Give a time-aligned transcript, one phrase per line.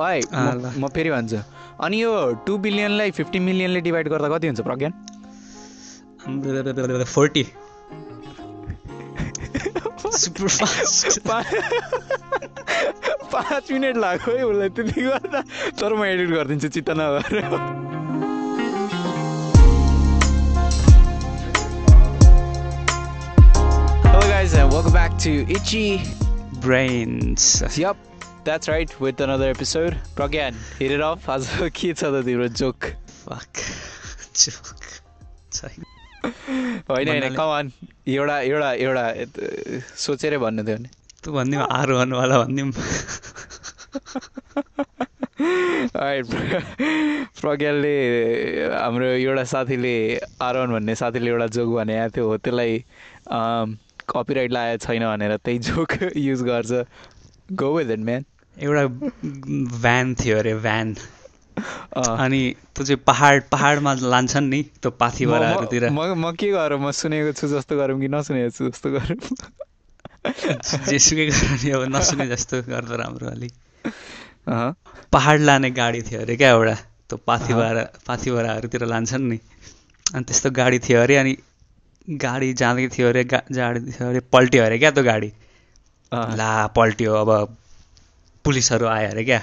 [0.00, 0.20] है।
[0.78, 1.40] म फेरि भन्छु।
[1.84, 2.12] अनि यो
[2.46, 4.92] टु बिलियनलाई फिफ्टी मिलियनले डिभाइड गर्दा कति हुन्छ प्रज्ञान
[7.04, 7.44] फोर्टी
[13.32, 15.40] पाँच मिनट लाग्यो है उसलाई त्यति गर्दा।
[15.80, 17.54] तर म एडिट गरिदिन्छु चित्त नगरेर
[24.06, 25.88] Hello guys and welcome back to Itchy.
[26.66, 27.44] Brains
[27.78, 27.96] Yup,
[28.46, 29.96] that's right with another episode.
[30.14, 31.26] Pragyan, hit it off.
[31.28, 32.80] आज के छ त तिम्रो जोक
[36.90, 37.72] होइन होइन कमान
[38.06, 39.04] एउटा एउटा एउटा
[39.98, 40.88] सोचेरै भन्नु थियो भने
[41.24, 42.36] तँ भनिदिउँ आरोहणवाला
[45.96, 46.26] Alright,
[47.40, 47.96] प्रज्ञालले
[48.74, 49.94] हाम्रो एउटा साथीले
[50.42, 52.72] आरोहण भन्ने साथीले एउटा जोक भनेको थियो हो त्यसलाई
[54.14, 55.90] कपिराइट लागेको छैन भनेर त्यही जोक
[56.28, 56.72] युज गर्छ
[57.62, 58.24] गो विथ इट म्यान
[58.56, 58.86] एउटा
[59.76, 60.94] भ्यान थियो अरे भ्यान
[61.96, 62.40] अनि
[62.74, 66.78] त्यो चाहिँ पहाड पहाडमा लान्छन् नि त्यो पाथिभराहरूतिर म म के गरौँ?
[66.78, 69.18] म सुनेको छु जस्तो गरौँ कि नसुनेको छु जस्तो गरौँ?
[70.88, 73.52] जेसुकै गरेर नि अब नसुने जस्तो गर्दा राम्रो अलिक
[75.12, 76.74] पहाड लाने गाडी थियो अरे क्या एउटा
[77.08, 79.38] त्यो पाथिभरा पाथिभराहरूतिर लान्छन् नि।
[80.06, 81.36] अनि त्यस्तो गाडी थियो अरे अनि
[82.08, 85.30] गाडी जाँदै थियो अरे गा जाँदै थियो अरे पल्ट्यो अरे क्या त्यो गाडी।
[86.12, 87.30] ला पल्ट्यो अब
[88.46, 89.42] पुलिसहरू आयो अरे क्या?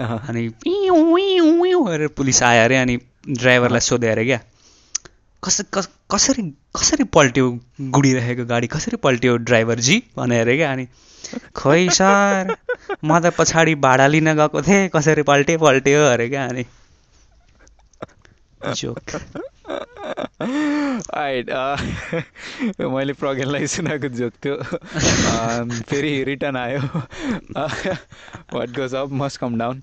[0.00, 2.96] अनि गरेर पुलिस आयो अरे अनि
[3.28, 4.40] ड्राइभरलाई सोध्यो अरे क्या?
[5.42, 6.42] कस कस कसरी
[6.76, 7.50] कसरी पल्ट्यो
[7.96, 8.66] गुडिरहेको गाडी?
[8.66, 10.86] कसरी पल्ट्यो ड्राइभरजी भने अरे क्या अनि
[11.56, 12.54] खोइ सर
[13.04, 16.64] म त पछाडि भाडा लिन गएको थिएँ कसरी पल्ट्यो पल्ट्यो अरे क्या अनि
[18.74, 18.98] जोक
[20.40, 21.76] Alright, अँ,
[22.80, 26.80] मैले प्रज्ञानलाई सुनाएको जोक थियो अम्, फेरि रिटर्न आयो।
[28.54, 29.82] What goes up must come down.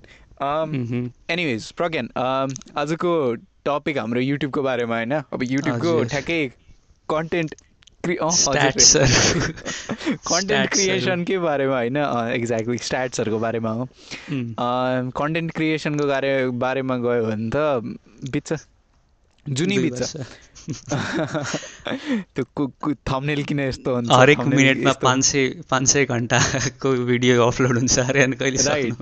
[1.30, 3.34] Anyways Pragyan um, आजको
[3.66, 5.14] टपिक हाम्रो युट्युबको बारेमा होइन?
[5.14, 6.52] अब युट्युबको। ठ्याक्कै
[7.10, 7.54] कन्टेन्ट
[8.06, 8.80] कन्टेन्ट।
[10.70, 11.96] क्रिएसनकै बारेमा होइन?
[12.34, 13.88] एक्ज्याक्टली स्ट्याट्सहरूको बारेमा हो।
[15.16, 17.56] कन्टेन्ट क्रिएसनको बारे बारेमा गयो भने त
[18.30, 18.52] बित्छ
[19.48, 20.16] जुनी बित्छ वर्ष।
[22.34, 24.10] त्यो कु कु थम्नेल किन यस्तो हुन्छ?
[24.12, 28.92] हरेक मिनटमा पाँच सय पाँच सय घन्टाको भिडियो अपलोड हुन्छ अरे अनि कहिले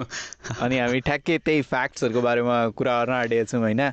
[0.60, 3.90] अनि हामी ठ्याक्कै त्यही फ्याक्ट्सहरूको बारेमा कुरा गर्न आँटेका छौँ होइन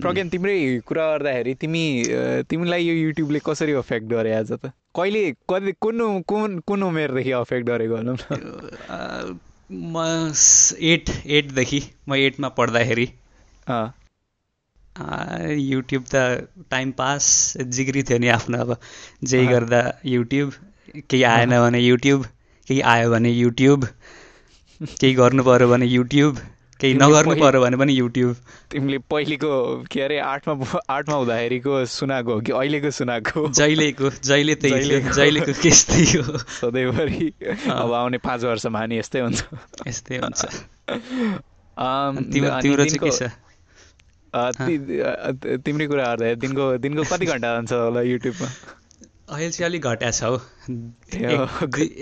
[0.00, 2.04] प्रज्ञान तिम्रै कुरा गर्दाखेरि तिमी
[2.50, 4.72] तिमीलाई यो युट्युबले कसरी अफेक्ट गरे आज त?
[4.96, 9.38] कहिले कति कुन कुन कुन उमेरदेखि अफेक्ट गरेको भनौँ न
[9.72, 13.06] म स- एट एटदेखि म एटमा पढ्दाखेरि।
[14.96, 20.52] युट्युब त टाइम पास जिग्री थियो नि आफ्नो अब। अँ। गर्दा युट्युब
[21.10, 22.24] केही आएन भने युट्युब
[22.68, 23.88] केही आयो भने युट्युब
[25.00, 26.38] केही गर्नु पऱ्यो भने युट्युब
[26.80, 28.36] केही नगर्नु पऱ्यो भने पनि युट्युब
[28.70, 33.48] तिमीले पहिलेको के अरे आठमा आठमा हुँदाखेरिको सुनाएको हो कि अहिलेको सुनाएको?
[33.48, 37.32] जहिलेको जहिले त्यही जहिलेको। केस त्यही हो सधैँभरि
[37.70, 39.44] अब आउने पाँच वर्षमा नि यस्तै हुन्छ।
[39.88, 40.44] यस्तै हुन्छ।
[42.32, 43.30] तिम्रो चाहिँ के छ?
[44.36, 48.48] तिम्रै कुरा गर्दा दिनको दिनको कति घन्टा जान्छ होला युट्युबमा?
[49.28, 50.36] अहिले चाहिँ अलिक घट्या छ हौ।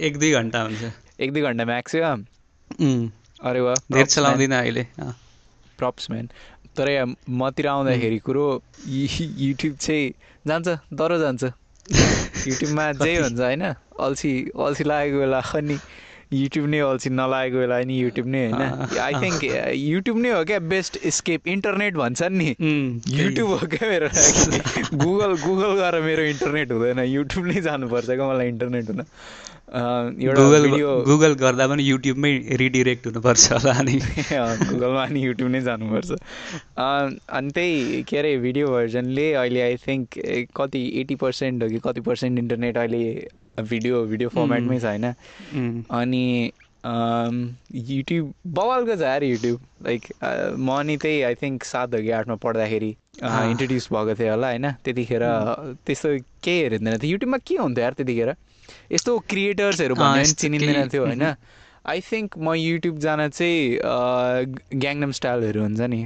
[0.06, 0.90] एक दुई घन्टा हुन्छ।
[1.20, 2.24] एक दुई घन्टा म्याक्सिमम?
[3.40, 4.86] अरे वा धेरै चलाउँदिनँ अहिले।
[5.78, 6.28] प्रप्स म्यान
[6.76, 8.46] तर यहाँ मतिर आउँदाखेरि कुरो
[8.88, 10.14] युट्युब चाहिँ
[10.46, 11.44] जान्छ डह्रो जान्छ।
[12.48, 13.62] युट्युबमा जे हुन्छ होइन
[14.00, 15.76] अल्छी अल्छी लागेको बेला अनि
[16.34, 20.58] युट्युब नै अल्छी नलागेको बेला नि युट्युब नै होइन। आई थिङ्क युट्युब नै हो क्या
[20.72, 22.48] बेस्ट स्केप इन्टरनेट भन्छन् नि।
[23.14, 28.28] युट्युब हो क्या मेरो लागि गुगल गुगल गरेर मेरो इन्टरनेट हुँदैन युट्युब नै जानुपर्छ क्या
[28.28, 29.04] मलाई इन्टरनेट हुन
[29.72, 30.68] गुगल
[31.04, 33.98] गुगल गर्दा पनि युट्युबमै रिडिरेक्ट हुनुपर्छ होला अनि।
[34.70, 36.10] गुगलमा अनि युट्युब नै जानुपर्छ।
[36.78, 40.18] अनि त्यही के अरे भिडियो भर्जनले अहिले आई थिङ्क
[40.56, 43.02] कति एट्टी पर्सेन्ट हो कि कति पर्सेन्ट इन्टरनेट अहिले
[43.62, 46.52] भिडियो भिडियो फर्मेटमै छ होइन अनि
[46.84, 50.02] युट्युब बवालको छ यार युट्युब लाइक
[50.58, 52.90] म अनि त्यही आई थिङ्क सात हो कि आठमा पढ्दाखेरि।
[53.50, 54.70] इन्ट्रोड्युस भएको थियो होला होइन?
[54.84, 55.22] त्यतिखेर
[55.86, 56.08] त्यस्तो
[56.44, 58.34] केही हेरिँदैन थियो। युट्युबमा के हुन्थ्यो यार त्यतिखेर?
[58.94, 61.22] यस्तो क्रिएटर्सहरू भन्ने चिनिँदैन थियो होइन?
[61.84, 63.78] आई थिङ्क म युट्युब जान चाहिँ
[64.80, 66.00] ग्याङनम स्टाइलहरू हुन्छ नि.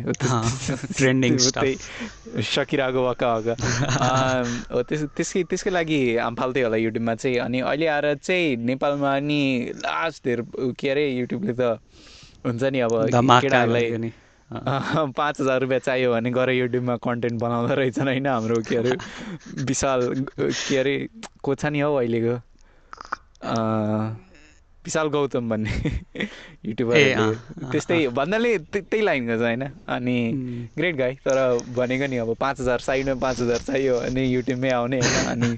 [1.59, 7.61] त्यही सकिरहेको वक्का अम, हो त्यस त्यसकै त्यसकै लागि हाम फाल्थ्यो होला युट्युबमा चाहिँ। अनि
[7.61, 9.41] अहिले आएर चाहिँ नेपालमा नि
[9.77, 10.43] लास्ट धेर
[10.75, 11.79] के अरे युट्युबले त
[12.47, 12.93] हुन्छ नि अब
[13.43, 13.87] केटाहरूलाई
[14.51, 18.93] पाँच हजार रुपियाँ चाहियो भने गएर युट्युबमा कन्टेन्ट बनाउँदो रहेछन् होइन हाम्रो के अरे
[19.69, 20.01] विशाल
[20.41, 20.95] के अरे
[21.43, 22.37] को छ नि हौ अहिलेको।
[24.85, 25.73] विशाल गौतम भन्ने
[26.65, 27.03] युट्युबर
[27.73, 30.17] त्यस्तै भन्नाले त्य- त्यही लाइनको छ होइन। अनि.
[30.77, 31.39] ग्रेट गाई तर
[31.73, 35.57] भनेको नि अब पाँच हजार साइडमा पाँच हजार चाहियो अनि युट्युबमै आउने होइन। अनि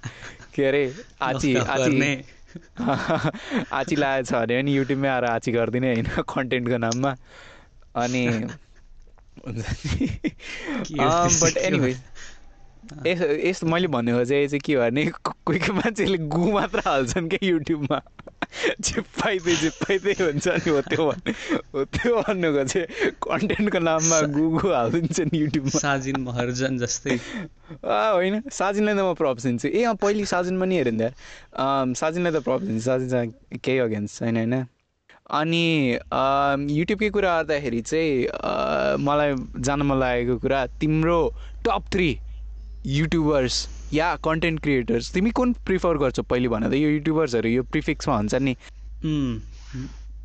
[0.54, 0.82] के अरे
[1.22, 1.96] आची आची।
[3.72, 7.12] आची लागेको छ भने पनि युट्युबमै आएर आची गरिदिने होइन कन्टेन्टको नाममा।
[7.96, 8.24] अनि
[9.46, 11.92] हुन्छ बट एनिवे
[13.06, 17.48] यस यस्तो मैले भनेको चाहिँ चाहिँ के भने कोही कोही मान्छेले गु मात्र हाल्छन् क्या
[17.48, 18.00] युट्युबमा।
[18.82, 21.34] जे पाइदिए हुन्छ नि हो त्यो भन्-
[21.74, 27.16] हो त्यो भन्नुको चाहिँ कन्टेन्टको नाममा गु गु हालिदिन्छन् युट्युबमा। साजिन महर्जन जस्तै।
[27.84, 32.32] होइन साजिनलाई त म प्रप्स दिन्छु। ए अँ पहिले साजिनमा नि हेरेँ नि अम, साजिनलाई
[32.34, 34.54] त प्रप्स दिन्छु। साजिन चाहिँ केही अगेन्स्ट छैन होइन।
[35.30, 35.64] अनि
[36.74, 38.26] युट्युबकै कुरा गर्दाखेरि चाहिँ
[38.98, 39.30] मलाई
[39.62, 41.18] जान मन लागेको कुरा तिम्रो
[41.64, 42.10] टप थ्री।
[42.86, 48.16] युट्युबर्स या कन्टेन्ट क्रिएटर्स तिमी कुन प्रिफर गर्छौ पहिले भन त यो युट्युबर्सहरू यो प्रिफिक्समा
[48.16, 48.54] हुन्छ नि।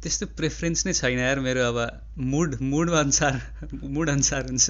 [0.03, 1.79] त्यस्तो प्रेफरेन्स नै छैन यार मेरो अब।
[2.17, 3.41] मुड मुड अनुसार
[3.83, 4.69] मुड अनुसार हुन्छ।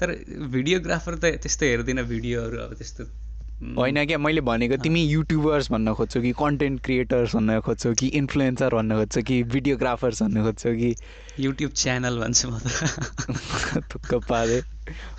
[0.00, 0.08] तर
[0.52, 3.04] भिडियोग्राफर त त्यस्तो हेर्दिनँ भिडियोहरू अब त्यस्तो।
[3.60, 4.18] होइन क्या?
[4.18, 9.22] मैले भनेको तिमी युट्युबर्स भन्न खोज्छौ कि कन्टेन्ट क्रिएटर्स भन्न खोज्छौ कि इन्फ्लुएन्सर भन्न खोज्छौ
[9.22, 10.94] कि भिडियोग्राफर्स भन्न खोज्छौ कि?
[11.40, 12.66] युट्युब च्यानल भन्छु म त।
[13.94, 14.62] थुक्क पारे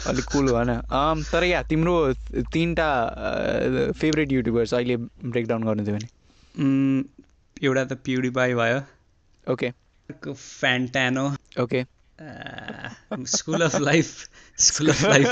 [0.07, 2.13] अलिक कुल भन। अम, तर या तिम्रो
[2.53, 2.89] तिनवटा
[3.91, 6.07] फेभरेट युट्युबर्स अहिले ब्रेकडाउन गर्नु थियो भने?
[6.59, 7.03] उम्,
[7.63, 8.81] एउटा त प्युडिपाई भयो।
[9.51, 9.71] Okay
[10.33, 11.85] Fantano okay
[13.25, 14.07] school of life
[14.61, 15.27] school of life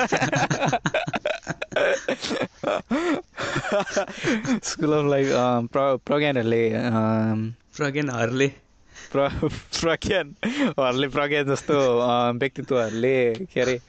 [4.63, 5.27] school of life
[5.73, 6.63] प्र प्रज्ञानहरूले
[7.77, 8.47] प्रज्ञानहरूले
[9.11, 9.27] प्र
[9.79, 11.75] प्रज्ञानहरूले प्रज्ञान जस्तो
[12.39, 13.17] व्यक्तित्वहरूले
[13.53, 13.79] के अरे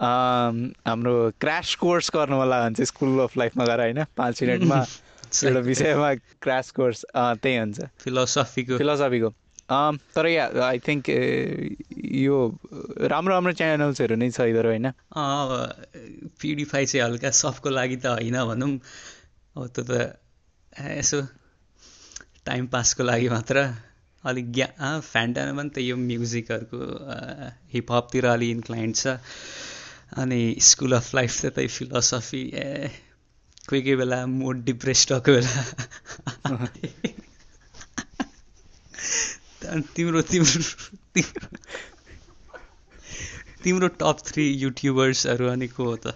[0.00, 4.84] हाम्रो क्रास कोर्स गर्नु होला भने चाहिँ स्कुल अफ लाइफमा गएर होइन पाँच मिनटमा
[5.44, 9.34] एउटा विषयमा क्रास कोर्स त्यही हुन्छ फिलोसफीको फिलोसफीको
[10.14, 11.08] तर या आई थिङ्क
[12.20, 12.36] यो
[13.10, 14.90] राम्रो राम्रो च्यानल्सहरू नै छ इधर होइन?
[16.40, 18.72] प्युडिफाई चाहिँ हल्का सबको लागि त होइन भनौँ।
[19.56, 20.18] अब त्यो त
[20.98, 21.20] यसो
[22.46, 23.58] टाइम पासको लागि मात्र
[24.24, 26.78] अलिक ज्ञा अँ, फ्यान्टामा पनि त यो म्युजिकहरूको
[27.72, 29.16] हिपहपतिर अलि इन्क्लाइन्ड छ।
[30.18, 32.90] अनि स्कुल अफ लाइफ त त्यही फिलोसफी ए
[33.68, 35.64] कोही कोही बेला मुड डिप्रेस भएको बेला।
[39.62, 41.22] तिम्रो तिम्रो
[43.64, 46.14] तिम्रो टप थ्री युट्युबर्सहरू अनि को हो त?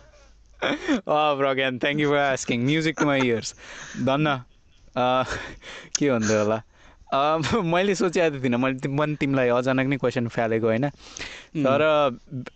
[1.39, 3.55] Pragyan thank you for asking music my ears
[4.05, 4.37] धन्न
[4.97, 6.63] के भन्थ्यो होला?
[7.75, 10.89] मैले सोचेको थिइनँ। मैले पनि तिमीलाई अचानक नै क्वेसन फ्यालेको होइन?
[11.65, 11.81] तर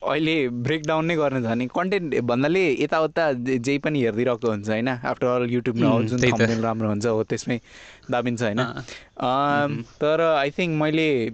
[0.02, 4.88] अहिले ब्रेकडाउन नै गर्ने भने कन्टेन्ट भन्नाले यताउता जे- पनि हेरिदिइरहेको हुन्छ होइन?
[4.88, 7.60] आफ्टर अल युट्युबमा जुन thumbnail राम्रो हुन्छ हो त्यसमै
[8.10, 8.58] दाबिन्छ होइन?
[10.00, 11.31] तर आई थिङ्क मैले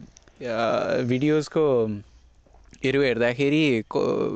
[1.08, 1.64] भिडियोजको
[2.84, 3.84] हेरु हेर्दाखेरि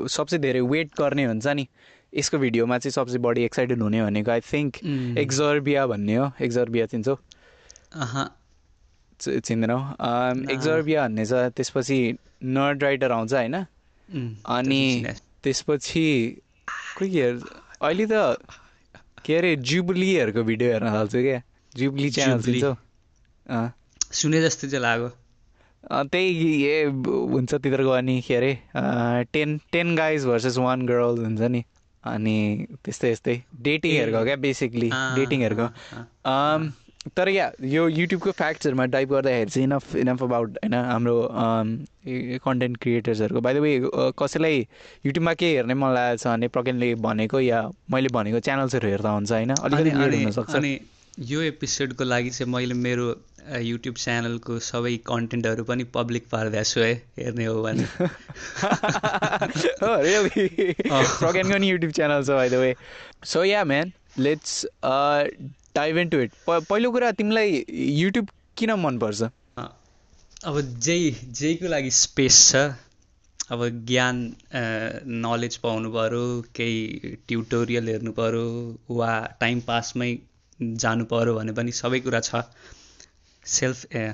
[0.09, 1.69] सबसे धेरै वेट गर्ने हुन्छ नि।
[2.17, 4.77] यसको भिडियोमा चाहिँ सबसे बढी एक्साइटेड हुने भनेको आई थिङ्क
[5.19, 7.19] एक्जर्बिया भन्ने हो। एक्जर्बिया चिन्छौ?
[9.21, 9.79] चिन्दैनौ।
[10.53, 11.99] एक्जर्बिया भन्ने छ त्यसपछि
[12.57, 13.55] नर्ड राइटर आउँछ होइन?
[14.49, 16.07] अनि त्यो त्यसपछि
[16.99, 18.13] खोइ के अहिले त
[19.25, 21.41] के अरे जुबलीहरूको भिडियो हेर्न थाल्छु क्या
[21.75, 22.73] जुबली च्यानल। चिन्छौ?
[24.13, 25.09] सुने जस्तो चाहिँ लाग्यो।
[25.85, 28.53] त्यही ए हुन्छ तिनीहरूको अनि के अरे
[29.33, 31.63] ten ten guys versus one girl हुन्छ नि।
[32.05, 32.37] अनि
[32.85, 35.67] त्यस्तै यस्तै डेटिङहरूको क्या बेसिकली डेटिङहरूको।
[37.17, 41.31] तर या यो युट्युबको फ्याक्ट्सहरूमा टाइप गर्दाखेरि चाहिँ इनफ इनफ अबाउट होइन हाम्रो
[42.45, 44.69] कन्टेन्ट क्रिएटर्सहरूको बाई द वे कसैलाई
[45.07, 49.33] युट्युबमा के हेर्ने मन लागेको छ भने प्रज्ञानले भनेको या मैले भनेको च्यानल्सहरू हेर्दा हुन्छ
[49.33, 49.55] होइन?
[49.55, 50.81] अलिकति अनि
[51.19, 53.07] यो एपिसोडको लागि चाहिँ मैले मेरो
[53.59, 57.87] युट्युब च्यानलको सबै कन्टेन्टहरू पनि पब्लिक पारिदिएको छु है हेर्ने हो भने।
[59.83, 61.05] Oh.
[61.19, 62.77] Proggen पनि युट्युब च्यानल छ by the way
[63.25, 64.67] so yeah man let's
[65.75, 69.23] dive into it पहिलो कुरा तिमीलाई युट्युब किन मनपर्छ?
[70.45, 72.57] अब जेही जेहीको लागि स्पेस छ।
[73.51, 74.17] अब ज्ञान
[75.25, 76.25] नलेज पाउनु पऱ्यो
[76.57, 78.45] केही ट्युटोरियल हेर्नु पऱ्यो
[78.97, 80.11] वा टाइम पासमै
[80.61, 82.43] जानु पऱ्यो भने पनि सबै कुरा छ।
[83.45, 84.13] Self a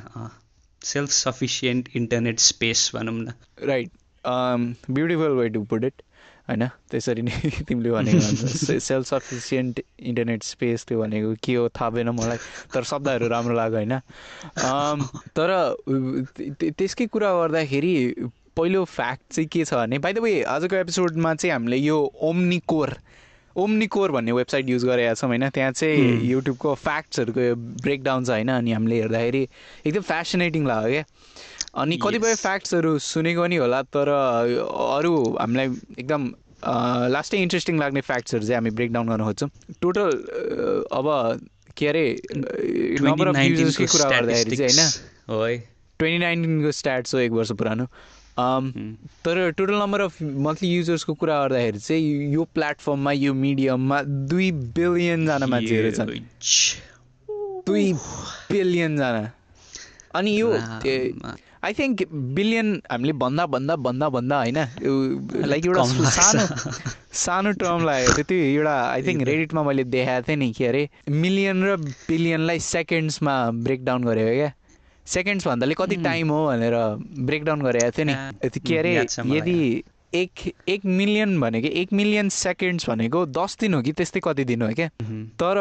[0.83, 3.91] self sufficient internet space भनौँ न। Right
[4.27, 6.03] beautiful way to put it
[6.49, 12.09] होइन त्यसरी नै तिमीले भनेको सेल्फ सफिसियन्ट इन्टरनेट स्पेस त्यो भनेको के हो थाहा भएन
[12.09, 12.39] मलाई
[12.75, 13.99] तर शब्दहरू राम्रो लाग्यो होइन
[15.37, 15.51] तर
[16.73, 17.95] त्यसकै कुरा गर्दाखेरि
[18.57, 22.59] पहिलो फ्याक्ट चाहिँ के छ भने बाई द वे आजको एपिसोडमा चाहिँ हामीले यो ओम्नी
[22.67, 22.97] कोर
[23.57, 26.21] ओम्निकोर भन्ने वेबसाइट युज गरेका छौँ होइन त्यहाँ चाहिँ.
[26.27, 29.43] युट्युबको फ्याक्ट्सहरूको ब्रेकडाउन छ होइन अनि हामीले हेर्दाखेरि
[29.87, 31.05] एकदम फेसिनेटिङ लाग्यो क्या
[31.75, 32.35] अनि कतिपय.
[32.37, 36.23] फ्याक्ट्सहरू सुनेको पनि होला तर अरू हामीलाई एकदम
[37.11, 39.51] लास्टै इन्ट्रेस्टिङ लाग्ने फ्याक्ट्सहरू चाहिँ हामी ब्रेकडाउन गर्न खोज्छौँ।
[39.83, 40.09] टोटल
[40.93, 41.07] अब
[41.77, 42.05] के अरे
[43.03, 44.89] नम्बर अफ 2019 युजर्सकै को कुरा गर्दाखेरि चाहिँ
[45.29, 45.61] होइन?
[45.99, 47.87] ट्वेन्टी नाइन्टिनको स्ट्याट्स हो एक वर्ष पुरानो.
[49.25, 55.47] तर टोटल नम्बर अफ मन्थली युजर्सको कुरा गर्दाखेरि चाहिँ यो प्लेटफर्ममा यो मिडियममा दुई बिलियनजना
[55.47, 56.11] मान्छेहरू छन्।
[57.67, 57.93] दुई
[58.51, 59.31] बिलियनजना
[60.15, 60.49] अनि यो।
[61.65, 62.03] आई थिङ्क
[62.37, 64.59] बिलियन हामीले भन्दा भन्दा भन्दा भन्दा होइन
[65.53, 65.85] लाइक एउटा।
[66.17, 66.45] सानो
[67.21, 70.83] सानो टर्म लागेको थियो त्यो एउटा आई थिङ्क। रेडिटमा मैले देखाएको थिएँ नि के अरे
[71.25, 71.77] मिलियन र
[72.11, 74.53] बिलियनलाई सेकेन्ड्समा ब्रेकडाउन गरेको क्या
[75.07, 75.97] सेकेन्ड्स भन्दाले कति.
[76.05, 76.77] टाइम हो भनेर
[77.25, 78.15] ब्रेकडाउन गरेको थियो नि
[78.61, 79.83] के अरे याद
[80.15, 80.33] एक
[80.69, 84.69] एक मिलियन भनेको एक मिलियन सेकेन्ड्स भनेको दस दिन हो कि त्यस्तै कति दिन हो
[84.79, 84.89] क्या.
[85.41, 85.57] तर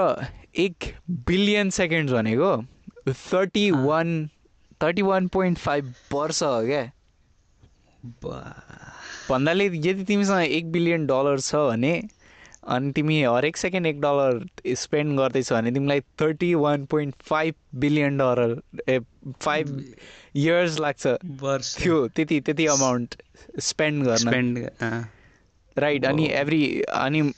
[0.66, 0.94] एक
[1.28, 2.52] बिलियन सेकेन्ड्स भनेको
[3.08, 4.10] thirty one
[4.84, 6.92] thirty one point five वर्ष हो क्या?
[9.30, 12.04] भन्नाले यदि तिमीसँग एक बिलियन डलर छ भने
[12.68, 18.18] अनि तिमी हरेक सेकेन्ड एक डलर स्पेन्ड गर्दैछौ भने तिमीलाई thirty one point five billion
[18.18, 19.00] dollar a
[19.42, 19.96] five
[20.36, 23.16] years लाग्छ। वर्ष। थियो त्यति त्यति अमाउन्ट
[23.60, 24.58] स्पेन्ड गर्न। स्पेन्ड
[25.78, 27.34] राइट अनि एभ्री अनि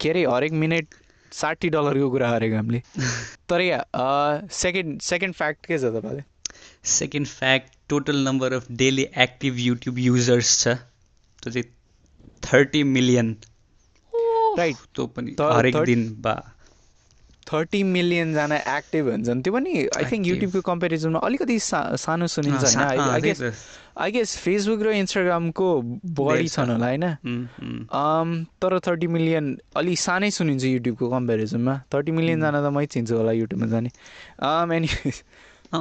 [0.00, 0.86] के अरे हरेक मिनट
[1.32, 2.82] साठी डलरको कुरा गरेको हामीले।
[3.48, 3.86] तर या
[4.52, 6.33] सेकेन्ड सेकेन्ड फ्याक्ट के छ तपाईँले?
[6.84, 10.68] Second fact total number of daily active YouTube users छ।
[11.42, 11.64] त्यो चाहिँ
[12.42, 13.36] थर्टी मिलियन
[14.58, 16.50] राइट त्यो पनि हरेक दिन बा।
[17.52, 20.26] थर्टी मिलियनजना एक्टिभ हुन्छन्। त्यो पनि आई थिङ्क.
[20.26, 23.00] युट्युबको कम्पेरिजनमा अलिकति सा सानो सुनिन्छ होइन?
[23.00, 23.42] I guess.
[23.98, 25.82] I guess Facebook र इन्स्टाग्रामको
[26.20, 27.04] बढी। छन् होला होइन।
[27.92, 33.32] अम, तर थर्टी मिलियन अलि सानै सुनिन्छ युट्युबको कम्पेरिजनमा थर्टी मिलियनजना त मै चिन्छु होला
[33.32, 33.90] युट्युबमा जाने।
[34.40, 35.12] Um, एनी अँ,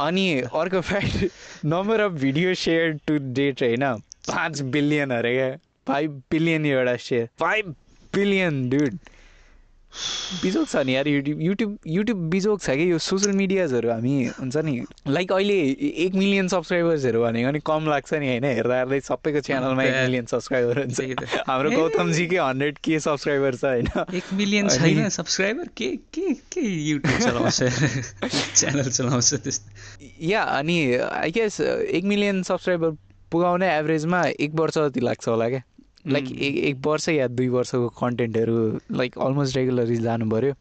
[0.00, 3.84] अनि अर्को fact number of video share to date होइन
[4.28, 5.48] पाँच बिलियन अरे क्या?
[5.88, 7.74] फाइभ बिलियन एउटा सेयर फाइभ
[8.14, 8.98] बिलियन डुड
[10.42, 12.92] बिजोक छ नि यार युट्युब युट्युब युट्युब बिजोक छ कि?
[12.92, 15.54] यो सोसियल मिडियाजहरू हामी हुन्छ नि लाइक अहिले
[16.04, 18.44] एक मिलियन सब्सक्राइबर्सहरू भनेको नि कम लाग्छ नि होइन?
[18.44, 21.00] हेर्दा हेर्दै सबैको च्यानलमा एक मिलियन सब्सक्राइबर हुन्छ।
[21.48, 23.88] हाम्रो। गौतमजीकै हन्ड्रेड के सब्सक्राइबर छ होइन?
[24.14, 25.08] एक मिलियन छैन?
[25.08, 27.62] सब्सक्राइबर के के के युट्युब चलाउँछ?
[28.56, 32.96] च्यानल चलाउँछ त्यस्तो। या अनि आई गेस एक मिलियन सब्सक्राइबर
[33.32, 35.62] पुगाउने एभरेजमा एक वर्ष जति लाग्छ होला क्या?
[36.06, 36.38] Like Mm.
[36.42, 38.56] एक एक वर्ष या दुई वर्षको कन्टेन्टहरू
[38.90, 40.52] लाइक अलमोस्ट रेगुलरली जानु पऱ्यो।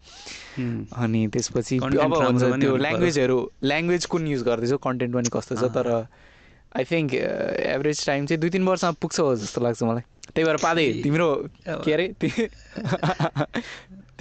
[0.60, 5.64] उम्, अनि त्यसपछि अब हुन्छ त्यो ल्याङ्ग्वेजहरू ल्याङ्ग्वेज कुन युज गर्दैछौ कन्टेन्ट पनि कस्तो छ।
[5.74, 5.88] तर
[6.78, 10.58] आई थिङ्क एभरेज टाइम चाहिँ दुई तिन वर्षमा पुग्छ हो जस्तो लाग्छ मलाई। त्यही भएर
[10.62, 11.28] पाँदै तिम्रो
[11.68, 12.06] अब- के अरे?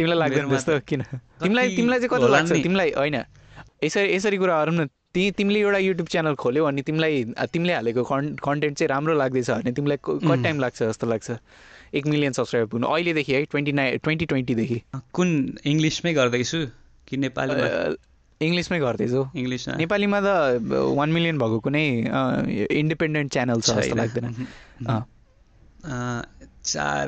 [0.01, 1.03] तिमीलाई लाग्दैन मेरोमा त्यस्तो त किन
[1.45, 3.17] तिमीलाई तिमीलाई चाहिँ कस्तो लाग्छ। तिमीलाई होइन
[3.85, 8.03] यसरी यसरी कुरा गरौँ न ति तिमीले एउटा युट्युब च्यानल खोल्यौ अनि तिमीलाई तिमीले हालेको
[8.07, 10.43] कन् कन्टेन्ट चाहिँ राम्रो लाग्दैछ भने तिमीलाई कति.
[10.43, 11.31] टाइम लाग्छ जस्तो लाग्छ?
[11.95, 14.79] एक मिलियन सब्सक्राइबर पुग्नु। अहिलेदेखि है ट्वेन्टी नाइन ट्वेन्टी ट्वेन्टीदेखि
[15.13, 15.29] कुन
[15.67, 16.59] इङ्ग्लिसमै गर्दैछु
[17.09, 17.67] कि नेपालीमा?
[18.41, 19.75] इङ्ग्लिसमै गर्दैछौ। इङ्ग्लिसमा?
[19.83, 20.29] नेपालीमा त
[20.99, 21.85] वान मिलियन भएको कुनै
[22.71, 24.27] इन्डिपेन्डेन्ट च्यानल छ जस्तो। लाग्दैन।
[26.65, 27.07] चार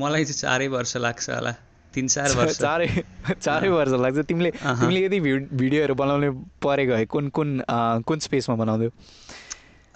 [0.00, 1.52] मलाई चाहिँ चारै वर्ष लाग्छ होला।
[1.94, 3.04] तिन चार वर्ष। चारै
[3.42, 7.62] चारै वर्ष लाग्छ। तिमीले। तिमीले यदि भिड- भिडियोहरू बनाउने परेको भए कुन कुन
[8.06, 8.90] कुन स्पेसमा बनाउँथ्यौ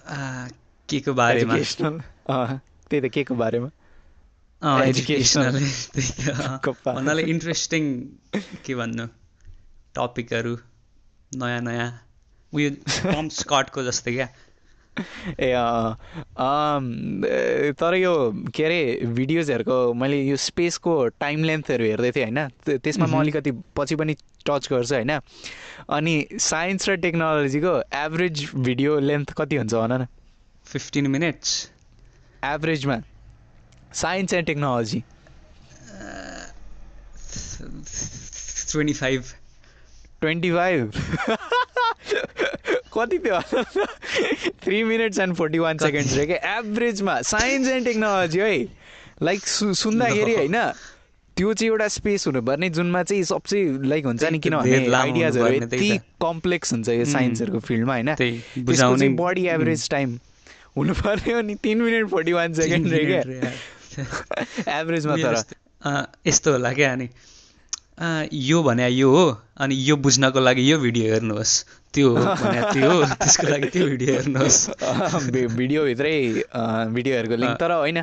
[0.07, 0.49] अँ,
[0.89, 1.55] के को बारेमा?
[1.55, 1.99] एजुकेसनल
[2.89, 3.69] त्यही त के को बारेमा।
[6.57, 8.01] कप्पा। भन्नाले इन्ट्रेस्टिङ
[8.35, 9.07] के भन्नु?
[9.95, 10.57] टपिकहरू
[11.35, 12.01] नयाँ नयाँ।
[12.53, 12.69] उयो
[13.11, 14.29] टम स्कटको जस्तै क्या?
[15.39, 15.53] ए
[17.71, 22.47] तर यो के अरे भिडियोजहरूको मैले यो स्पेसको टाइम लेन्थहरू हेर्दै थिएँ होइन?
[22.47, 25.19] त्य- त्यसमा म। अलिकति पछि पनि टच गर्छु होइन?
[25.89, 30.07] अनि साइन्स र टेक्नोलोजीको एभरेज भिडियो लेन्थ कति हुन्छ भन न?
[30.65, 31.71] Fifteen minutes.
[32.45, 33.01] एभरेजमा।
[33.93, 35.03] Science and technology.
[38.71, 39.23] Twenty five.
[40.21, 40.91] Twenty five?
[42.97, 43.39] कति थियो
[44.63, 45.85] three minutes and forty one कति?
[45.85, 48.57] सेकेन्ड्स रे क्या एभरेजमा साइन्स एन्ड टेक्नोलोजी है
[49.23, 50.57] लाइक सु सुन्दाखेरि। होइन
[51.37, 56.73] त्यो चाहिँ एउटा स्पेस हुनुपर्ने जुनमा चाहिँ सबसे लाइक हुन्छ नि किनभने आइडियाजहरू यति। कम्प्लेक्स
[56.73, 57.05] हुन्छ यो.
[57.05, 58.15] साइन्सहरूको फिल्डमा होइन?
[58.65, 60.17] बुझाउने। बडी एभरेज टाइम
[60.77, 65.35] हुनुपर्ने हो नि तिन मिनट फोर्टी वान सेकेन्ड रे क्या एभरेजमा तर।
[66.27, 67.09] यस्तो होला क्या अनि।
[68.33, 69.25] यो भने यो हो
[69.57, 71.53] अनि यो बुझ्नको लागि यो भिडियो हेर्नुहोस्।
[71.95, 72.09] त्यो
[72.75, 74.59] त्यो त्यसको लागि त्यो भिडियो हेर्नुहोस्
[75.59, 76.15] भिडियोभित्रै
[76.95, 77.99] भिडियोहरूको लिङ्क। तर होइन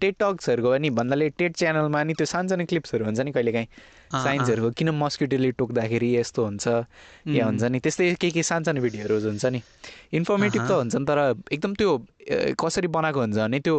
[0.00, 3.68] टेट टक्सहरूको पनि भन्नाले टेट च्यानलमा नि त्यो सानसानो क्लिप्सहरू हुन्छ नि कहिलेकाहीँ
[4.24, 6.66] साइन्सहरूको किन मस्किटोले टोक्दाखेरि यस्तो हुन्छ
[7.36, 9.60] या हुन्छ नि त्यस्तै के के सानसानो भिडियोहरू हुन्छ नि
[10.18, 11.18] इन्फर्मेटिभ त। हुन्छ नि तर
[11.56, 11.90] एकदम त्यो
[12.60, 13.76] कसरी बनाएको हुन्छ भने त्यो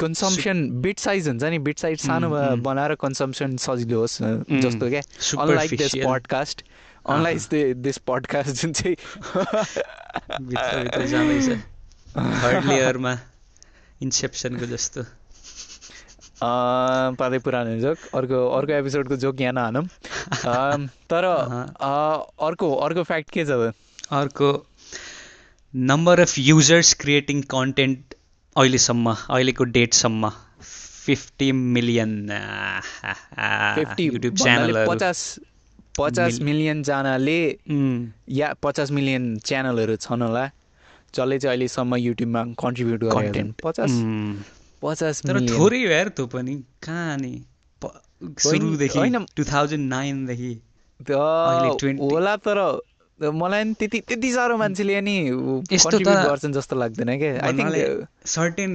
[0.00, 2.28] कन्सम्सन बिट साइज हुन्छ नि बिट साइज सानो।
[2.60, 4.16] बनाएर कन्सम्सन सजिलो होस्
[4.62, 5.02] जस्तो क्या
[5.42, 5.94] unlike this.
[6.04, 6.58] Podcast
[7.06, 8.96] unlike this podcast जुन चाहिँ
[12.16, 13.18] थर्ड लेयरमा
[14.02, 15.02] इन्सेप्सनको जस्तो।
[16.42, 19.86] पाँदै पुरानो जोक। अर्को अर्को एपिसोडको जोक यहाँ नहानौँ।
[21.10, 21.24] तर
[22.48, 23.74] अर्को अर्को फ्याक्ट के छ त?
[24.10, 24.66] अर्को
[25.74, 28.14] number of users creating content
[28.56, 30.30] अहिलेसम्म अहिलेको डेटसम्म
[31.06, 32.12] फिफ्टी मिलियन
[33.76, 35.38] फिफ्टी युट्युब च्यानलहरू पचास
[35.98, 37.38] पचास मिल- मिलियनजनाले
[38.36, 40.44] या पचास मिलियन च्यानलहरू छन् होला
[41.14, 43.92] जसले चाहिँ अहिलेसम्म युट्युबमा कन्ट्रिब्युट कन्टेन्ट पचास
[44.82, 47.32] पचास तर थोरै हो यार त्यो पनि कहाँ नि
[48.42, 50.52] सुरुदेखि होइन। टु थाउजन्ड नाइनदेखि
[51.00, 52.58] त अहिले 20 होला तर
[53.20, 55.16] मलाई नि त्यति त्यति साह्रो मान्छेले नि
[55.72, 58.72] यस्तो गर्छन् जस्तो लाग्दैन क्या। I think certain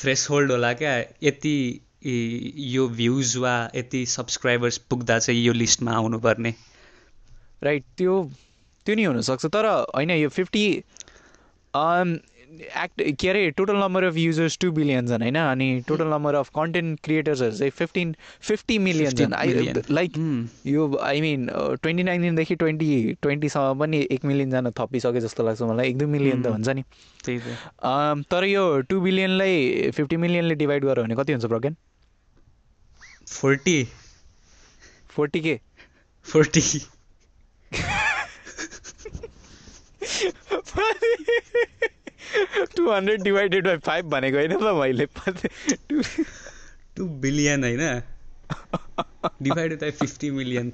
[0.00, 1.54] threshold होला क्या यति
[2.06, 6.54] यो भ्युज वा यति सब्सक्राइबर्स पुग्दा चाहिँ यो लिस्टमा आउनुपर्ने।
[7.62, 8.30] राइट त्यो
[8.86, 10.82] त्यो नि हुनसक्छ। तर होइन यो फिफ्टी
[12.76, 15.36] एक्ट के अरे total number of users two billion छन् होइन?
[15.36, 19.82] अनि टोटल नम्बर अफ कन्टेन्ट क्रिएटर्सहरू चाहिँ फिफ्टिन फिफ्टी मिलियन 50 छन्.
[19.90, 20.12] लाइक
[20.66, 25.98] यो आई मिन ट्वेन्टी नाइन्टिनदेखि ट्वेन्टी ट्वेन्टीसम्म पनि एक मिलियनजना थपिसके जस्तो लाग्छ मलाई। एक
[25.98, 26.52] दुई मिलियन त उम्.
[26.52, 26.82] हुन्छ नि।
[27.82, 31.76] अम, तर यो टु बिलियनलाई फिफ्टी मिलियनले डिभाइड गर्यो भने कति हुन्छ प्रज्ञान
[33.30, 33.76] फोर्टी।
[35.10, 35.58] फोर्टी के?
[36.26, 36.62] Forty.
[42.76, 46.02] Two hundred divided by five भनेको होइन त मैले टु
[46.96, 48.02] टु बिलियन होइन?
[49.42, 50.72] डिभाइडेड बाई फिफ्टी मिलियन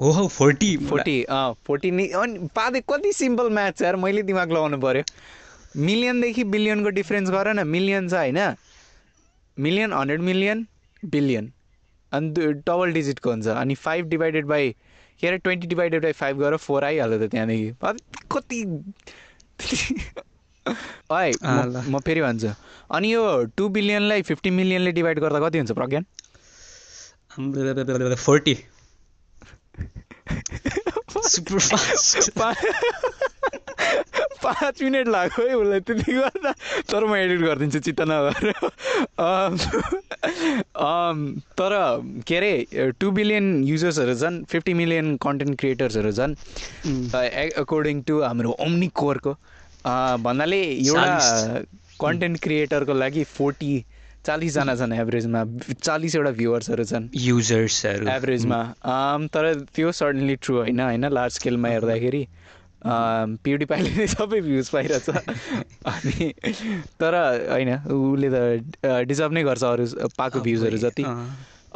[0.00, 3.96] हो हौ फोर्टी फोर्टी अँ फोर्टी नि अनि पाँदै कति सिम्पल म्याथ छ यार?
[3.96, 5.02] मैले दिमाग लगाउनु पऱ्यो
[5.76, 8.38] मिलियनदेखि बिलियनको डिफ्रेन्स गर न। मिलियन छ होइन?
[9.58, 10.66] मिलियन हन्ड्रेड मिलियन
[11.04, 11.52] बिलियन
[12.12, 14.74] अनि दु- डबल डिजिटको हुन्छ अनि फाइभ डिभाइडेड बाई
[15.20, 17.72] के अरे ट्वेन्टी डिभाइडेड बाई फाइभ गरेर फोर आइहाल्यो त त्यहाँदेखि
[18.32, 18.60] कति
[21.12, 21.32] है।
[21.90, 22.48] म फेरि भन्छु
[22.96, 23.22] अनि यो
[23.56, 26.04] टु बिलियनलाई फिफ्टी मिलियनले डिभाइड गर्दा कति हुन्छ प्रज्ञान
[28.16, 28.54] फोर्टी
[31.28, 32.54] सुपर फास्ट पा-
[34.42, 36.52] पाँच मिनट लाग्यो है उसलाई त्यति गर्दा।
[36.90, 38.00] तर म एडिट गरिदिन्छु चित्त
[40.78, 41.16] अम,
[41.58, 41.72] तर
[42.26, 42.52] के अरे
[43.00, 46.32] टु बिलियन युजर्सहरू छन् फिफ्टी मिलियन कन्टेन्ट क्रिएटर्सहरू छन्।
[47.62, 49.32] अकर्डिङ टु हाम्रो ओम्नी कोरको
[50.24, 51.62] भन्नाले एउटा
[52.00, 53.72] कन्टेन्ट क्रिएटरको लागि फोर्टी
[54.26, 55.40] चालिसजना छन् एभरेजमा
[55.82, 58.60] चालिसवटा भ्युवर्सहरू छन्। युजर्सहरू। एभरेजमा।
[59.34, 62.22] तर त्यो सर्टनली ट्रु होइन होइन लार्ज स्केलमा हेर्दाखेरि।
[62.86, 65.10] प्युडिपाईले नै सबै भ्युज पाइरहेछ।
[65.86, 66.32] अनि
[67.00, 67.14] तर
[67.50, 68.36] होइन उसले त
[69.06, 69.86] डिजर्भ नै गर्छ अरू
[70.16, 71.04] पाएको भ्युजहरू जति।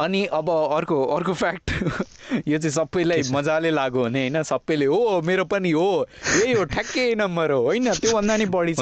[0.01, 1.71] अनि अब अर्को अर्को फ्याक्ट
[2.49, 3.23] यो चाहिँ सबैलाई?
[3.31, 4.43] मजाले लाग्यो भने होइन?
[4.43, 6.07] सबैले हो मेरो पनि हो
[6.41, 7.93] यही हो ठ्याक्कै नम्बर हो होइन?
[7.93, 8.81] त्योभन्दा नि बढी छ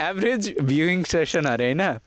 [0.00, 1.98] एभरेज भ्युइङ सेसन अरे होइन।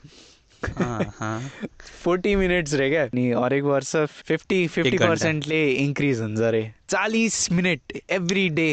[2.03, 7.79] फोर्टी मिनट्स रे क्या अनि हरेक वर्ष फिफ्टी फिफ्टी। पर्सेन्टले इन्क्रिज हुन्छ अरे चालिस minute
[8.09, 8.69] every day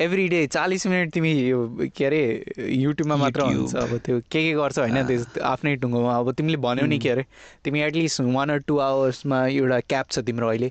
[0.00, 2.22] every day चालिस मिनट तिमी यो के अरे
[2.58, 6.86] युट्युबमा मात्र। हुन्छ अब त्यो के के गर्छ होइन त्यो आफ्नै टुङ्गोमा अब तिमीले भन्यौ
[6.86, 7.24] नि के अरे
[7.64, 10.70] तिमी at least one or two आवर्समा एउटा क्याप छ तिम्रो अहिले.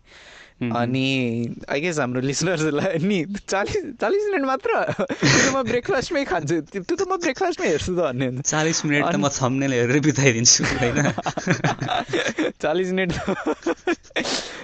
[0.57, 3.17] अनि आई गेस हाम्रो लिसनर्सहरूलाई नि
[3.47, 7.99] चालिस चालिस मिनट मात्र त्यो त म ब्रेकफास्टमै खान्छु। त्यो त म ब्रेकफास्टमै हेर्छु त
[7.99, 10.97] भन्ने हुन्छ। चालिस मिनट त म थम्नेल हेरेर बिताइदिन्छु होइन?
[12.63, 13.13] चालिस मिनट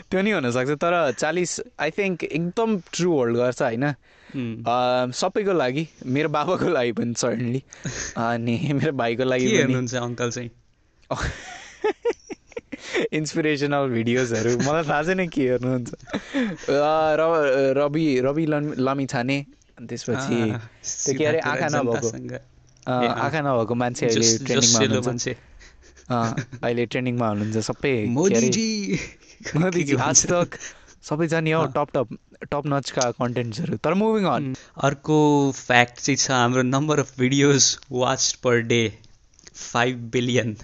[0.10, 3.86] त्यो नि हुनसक्छ। तर चालिस आई थिङ्क एकदम ट्रु होल्ड गर्छ होइन?
[4.34, 7.62] अम, सबैको लागि मेरो बाबाको लागि पनि सर्टनली
[8.18, 10.50] अनि मेरो भाइको लागि हेर्नुहुन्छ अङ्कल चाहिँ?
[13.14, 15.94] इन्सपिरेसनल भिडियोजहरू मलाई थाहा छैन के हेर्नुहुन्छ।
[16.70, 17.22] र
[17.78, 19.46] रवि रवि लम- लमी छाने
[19.78, 20.52] अनि त्यसपछि
[21.06, 22.08] त्यो के अरे आँखा नभएको।
[22.92, 25.30] आँखा नभएको मान्छे अहिले जसिलो हुनुहुन्छ।
[26.64, 27.96] अहिले ट्रेन्डिङमा हुनुहुन्छ सबै।
[30.00, 30.50] आज तक
[31.04, 32.08] सबैजना नि हौ। टप टप
[32.52, 38.34] टप नचका कन्टेन्ट्सहरू तर मुभिङ अन अर्को फ्याक्ट चाहिँ छ हाम्रो number of videos watch
[38.34, 38.98] per day
[39.54, 40.58] five billion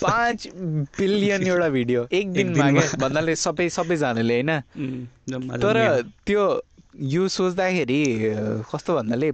[0.00, 0.48] पाँच
[0.98, 4.60] बिलियन एउटा भिडियो। एक दिनमा। भन्नाले सबै सबैजनाले होइन?
[5.60, 6.62] तर। त्यो
[6.96, 8.04] यो सोच्दाखेरि
[8.72, 9.32] कस्तो भन्नाले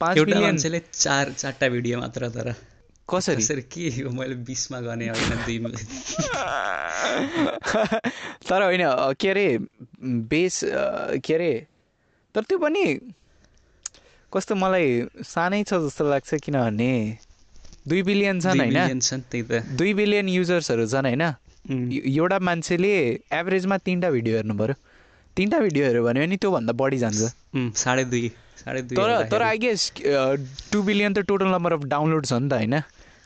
[0.00, 2.54] पाँच मान्छेले चार चारवटा भिडियो मात्र तर
[3.10, 3.36] कसरी?
[3.36, 4.10] कसरी के हो?
[4.10, 5.58] मैले बिसमा गर्ने होइन दुई
[8.48, 9.58] तर होइन के अरे
[10.02, 10.60] बेस
[11.24, 11.66] के अरे
[12.34, 13.00] तर त्यो पनि
[14.32, 17.18] कस्तो मलाई सानै छ जस्तो लाग्छ किनभने
[17.88, 19.00] दुई बिलियन छन् होइन?
[19.76, 21.24] दुई बिलियन युजर्सहरू छन् होइन?
[22.12, 22.92] एउटा मान्छेले
[23.32, 24.74] एभरेजमा तिनवटा भिडियो हेर्नु पऱ्यो
[25.36, 27.20] तिनवटा भिडियो हेऱ्यो भने पनि त्योभन्दा बढी जान्छ।
[27.82, 28.30] साढे दुई
[28.62, 29.80] साढे दुई तर तर। आई गेस
[30.72, 32.74] टु बिलियन त टोटल नम्बर अफ डाउनलोड छ नि त होइन?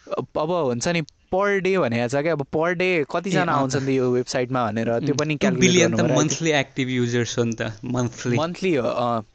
[0.06, 1.00] अब अब हुन्छ नि
[1.32, 2.32] पर डे भनेको छ क्या?
[2.32, 4.90] अब पर डे कतिजना। आउँछन् यो वेबसाइटमा भनेर?
[5.02, 8.86] त्यो पनि बिलियन त क्यालकुलेट मन्थली एक्टिभ युजर्स हो नि त मन्थली मन्थली हो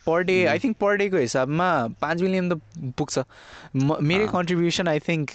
[0.08, 1.68] per day I think per डेको हिसाबमा
[2.02, 2.62] पाँच मिलियन त
[2.96, 3.16] पुग्छ।
[3.76, 5.28] मेरै। कन्ट्रिब्युसन आई थिङ्क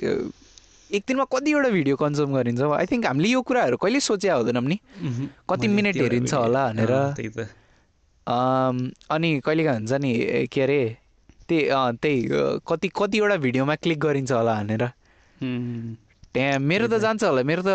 [0.96, 2.60] एक दिनमा कतिवटा भिडियो कन्ज्युम गरिन्छ?
[2.62, 4.78] आई थिङ्क हामीले यो कुराहरू कहिले सोचे हुँदैनौँ नि?
[5.50, 6.92] कति मिनट हेरिन्छ होला भनेर।
[8.26, 10.80] अनि कहिलेकाहीँ हुन्छ नि के अरे
[11.48, 11.62] त्यही
[12.02, 12.18] त्यही
[12.66, 14.84] कति कतिवटा भिडियोमा क्लिक गरिन्छ होला भनेर।
[15.42, 17.68] त्यहाँ मेरो त। जान्छ होला मेरो त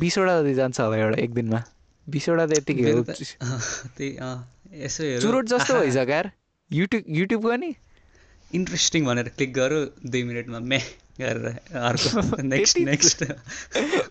[0.00, 1.60] बिसवटा जति जान्छ होला एउटा एक दिनमा।
[2.06, 3.02] बिसवटा त यतिकै हो।
[3.96, 4.10] त्यही
[4.82, 6.30] यसो चुरोट जस्तो भइसक्यो यार।
[6.70, 7.74] युट्युब युट्युबको नि
[8.54, 10.78] इन्ट्रेस्टिङ भनेर क्लिक गरौँ दुई मिनटमा मे
[11.20, 11.46] गरेर
[11.78, 13.24] अर्को नेक्स्ट नेक्स्ट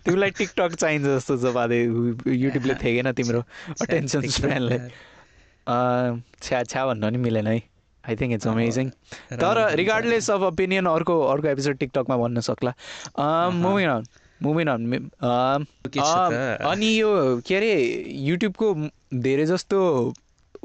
[0.04, 3.40] तिमीलाई टिकटक चाहिन्छ जस्तो बाधे युट्युबले थेगेन तिम्रो
[3.80, 4.78] अटेन्सन स्प्यानलाई
[6.42, 7.58] छ्या छ्या भन्नु नि मिलेन है।
[8.08, 8.90] आई थिङ्क इट्स अमेजिङ
[9.40, 12.74] तर रिगार्डलेस अफ ओपिनियन अर्को अर्को एपिसोड टिकटकमा भन्न सक्ला।
[13.62, 14.04] Moving on
[14.42, 14.82] moving on?
[16.72, 17.10] अनि यो
[17.46, 17.72] के अरे
[18.28, 18.74] युट्युबको
[19.14, 19.78] धेरै जस्तो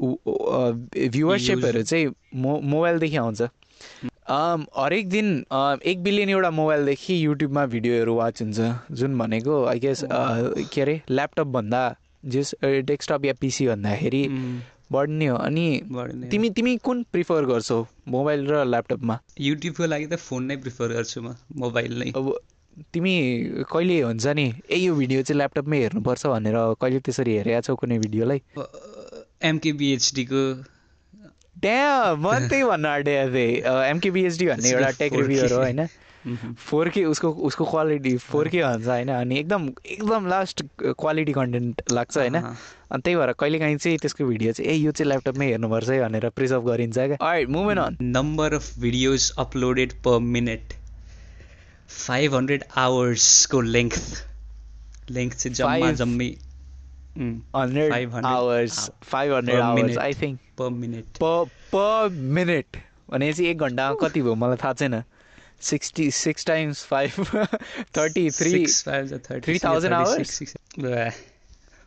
[0.00, 8.14] भ्युवरसिपहरू चाहिँ मो मोबाइलदेखि आउँछ। अम, हरेक दिन अ, एक बिलियन एउटा मोबाइलदेखि युट्युबमा भिडियोहरू
[8.14, 11.82] वाच हुन्छ। जुन भनेको आई गेस के अरे ल्यापटपभन्दा
[12.24, 14.22] जस डेस्कटप या पिसी भन्दाखेरि
[14.92, 15.66] बढ्ने हो। अनि
[16.30, 19.18] तिमी तिमी कुन प्रिफर गर्छौ मोबाइल र ल्यापटपमा?
[19.40, 22.26] युट्युबको लागि त फोन नै प्रिफर गर्छु म मोबाइल नै। अब
[22.94, 23.14] तिमी
[23.70, 27.98] कहिले हुन्छ नि ए यो भिडियो चाहिँ ल्यापटपमै हेर्नुपर्छ भनेर कहिले त्यसरी हेरेका छौ कुनै
[28.04, 28.40] भिडियोलाई?
[29.50, 30.42] एमकेबिएचडीको
[31.62, 33.52] त्यहाँ म त्यही भन्न आँटेको थिएँ।
[33.90, 35.20] एमकेबिएचडी भन्ने एउटा टेक 4K.
[35.20, 35.80] रिभ्यूहरू होइन?
[36.26, 39.08] फोर के उसको उसको क्वालिटी फोर के भन्छ होइन?
[39.10, 42.36] अनि एकदम एकदम लास्ट क्वालिटी कन्टेन्ट लाग्छ होइन?
[42.36, 46.28] अनि त्यही भएर कहिलेकाहीँ चाहिँ त्यसको भिडियो चाहिँ ए यो चाहिँ ल्यापटपमै हेर्नुपर्छ है भनेर
[46.36, 50.74] प्रिजर्भ गरिन्छ क्या। Movement on number of videos uploaded per minute
[51.88, 53.98] five hundred आवर्सको length
[55.10, 56.28] length चाहिँ जम्मा जम्मी
[57.16, 58.90] hundred 500 hours.
[59.04, 59.96] Five hundred hours.
[59.98, 62.76] I think per minute per per minute
[63.10, 64.34] भनेपछि एक घन्टामा कति भयो?
[64.34, 65.02] मलाई थाहा छैन।
[65.60, 67.12] Sixty six times five
[67.96, 68.66] thirty three
[69.40, 70.30] three thousand hours?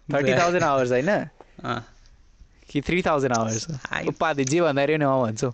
[0.09, 1.09] Thirty thousand hours होइन
[2.69, 5.51] कि थ्री थाउजन्ड आवर्स आई- उपाधि जे भन्दाखेरि नि अँ भन्छौ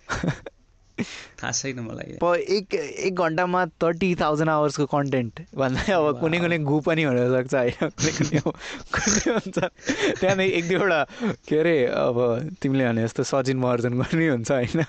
[1.42, 6.58] थाहा छैन मलाई प एक एक घन्टामा थर्टी थाउजन्ड आवर्सको कन्टेन्ट भन्दा अब कुनै कुनै
[6.68, 11.00] गु पनि हुनसक्छ होइन कुनै कुनै हुन्छ त्यहाँदेखि एक दुईवटा
[11.48, 12.18] के अरे अब
[12.62, 14.84] तिमीले भने जस्तो सचिन महर्जन गर्ने हुन्छ होइन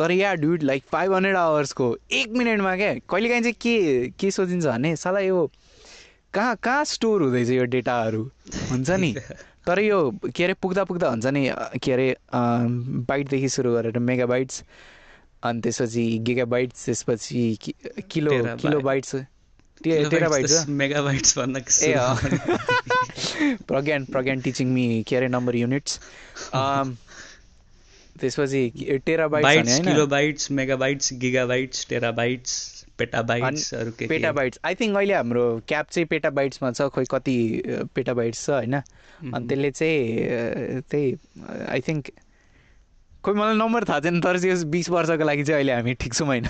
[0.00, 2.94] तर yeah dude like five hundred आवर्सको एक मिनटमा क्या?
[2.94, 5.50] कहिलेकाहीँ चाहिँ के के सोचिन्छ भने साला यो
[6.34, 8.22] कहाँ कहाँ स्टोर हुँदैछ यो डेटाहरू
[8.70, 9.14] हुन्छ नि?
[9.66, 9.98] तर यो
[10.36, 11.50] के अरे पुग्दा पुग्दा हुन्छ नि
[11.82, 14.64] के अरे बाइटदेखि सुरु गरेर मेगा बाइट्स
[15.44, 17.58] अनि त्यसपछि गिगा बाइट्स त्यसपछि
[18.10, 18.56] kilo.
[18.80, 19.14] Kilobytes
[21.84, 21.94] ah
[23.68, 26.00] Pragyan Pragyan teaching me के अरे नम्बर युनिट्स
[28.20, 29.84] त्यसपछि टेरा बाइट्स बाइट्स होइन?
[29.84, 32.52] Kilobytes megabytes gigabytes terabytes
[32.98, 37.36] पेटाबाइट्सहरू के पेटा बाइट्स आई थिङ्क अहिले हाम्रो क्याप चाहिँ पेटा बाइट्समा छ खोइ कति
[37.94, 38.74] पेटा बाइट्स छ होइन?
[38.74, 41.06] अनि त्यसले चाहिँ त्यही
[41.68, 42.10] आई थिङ्क
[43.24, 46.26] खोइ मलाई नम्बर थाहा छैन तर चाहिँ बिस वर्षको लागि चाहिँ अहिले हामी ठिक छौँ
[46.26, 46.46] होइन?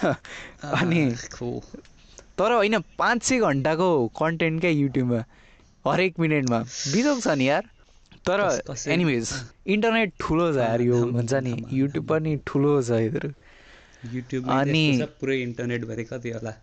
[0.62, 1.00] अनि
[2.38, 5.24] तर होइन पाँच सय घन्टाको कन्टेन्ट क्या युट्युबमा
[5.84, 6.58] हरेक मिनटमा।
[6.94, 7.64] बिजोग छ नि यार?
[8.24, 8.40] तर
[8.88, 9.30] एनिवेज
[9.66, 13.30] इन्टरनेट ठुलो छ यार यो हुन्छ नि। युट्युब पनि ठुलो छ यिनीहरू।
[14.14, 16.54] युट्युब अनि- पुरै इन्टरनेटभरि कति होला।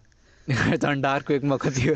[0.78, 1.96] झन् डार्क वेकमा कति हो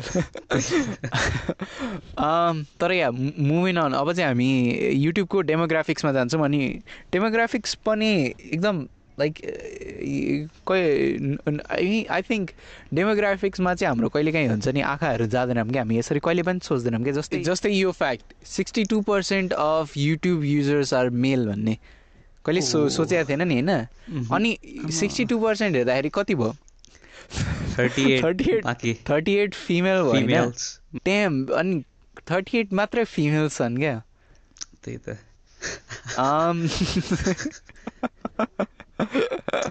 [2.18, 4.48] अम, तर या मुभिङ अन अब चाहिँ हामी
[4.94, 6.60] युट्युबको डेमोग्राफिक्समा जान्छौँ अनि
[7.12, 8.10] डेमोग्राफिक्स पनि
[8.52, 8.86] एकदम
[9.18, 9.34] लाइक
[10.66, 12.50] कोही आई थिङ्क
[12.94, 17.12] डेमोग्राफिक्समा चाहिँ हाम्रो कहिलेकाहीँ हुन्छ नि आँखाहरू जाँदैनौँ कि हामी। यसरी कहिले पनि सोच्दैनौँ कि
[17.12, 21.78] जस्तै जस्तै यो fact sixty two percent of YouTube users are male भन्ने।
[22.44, 23.70] कहिले सो ओ। सोचेको थिएन नि होइन?
[23.70, 24.58] मह्म। अनि
[24.90, 26.56] सिक्सटी टू पर्सेन्ट हेर्दाखेरि कति भयो?
[27.78, 30.26] थर्टी एट 38 बाँकी। थर्टी एट फिमेल भयो होइन?
[30.26, 31.84] फिमेल्स टेम अनि
[32.30, 34.02] थर्टी एट मात्रै फिमेल्स छन् क्या।
[34.84, 35.18] त्यही त।
[36.18, 36.68] आम,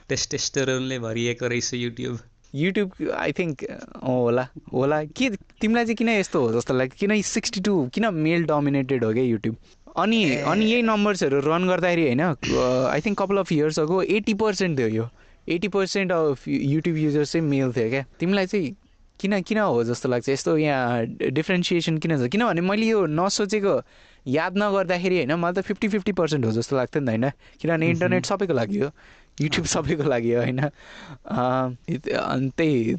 [0.10, 2.20] टेस्टेस्टोरोनले भरिएको रहेछ युट्युब
[2.56, 3.64] युट्युब आई थिङ्क
[4.04, 5.30] होला होला। के
[5.62, 6.96] तिमीलाई चाहिँ किन यस्तो हो जस्तो लाग्यो?
[7.00, 9.56] किन सिक्सटी टू किन मेल डोमिनेटेड हो क्या युट्युब
[9.98, 14.80] अनि अनि यही नम्बर्सहरू रन गर्दाखेरि होइन I think couple of years ago eighty percent
[14.80, 15.10] थियो यो।
[15.50, 18.76] Eighty percent of YouTube users चाहिँ मेल थियो क्या। तिमीलाई चाहिँ
[19.20, 20.30] किन किन हो जस्तो लाग्छ?
[20.30, 22.30] यस्तो यहाँ डिफ्रेन्सिएसन किन छ?
[22.30, 23.82] किनभने मैले यो नसोचेको
[24.26, 27.30] याद नगर्दाखेरि होइन मलाई त फिफ्टी फिफ्टी पर्सेन्ट हो जस्तो लाग्थ्यो नि त होइन।
[27.62, 28.90] किनभने इन्टरनेट सबैको लागि हो।
[29.38, 30.60] युट्युब सबैको लागि हो होइन?
[30.60, 32.96] अनि त्यही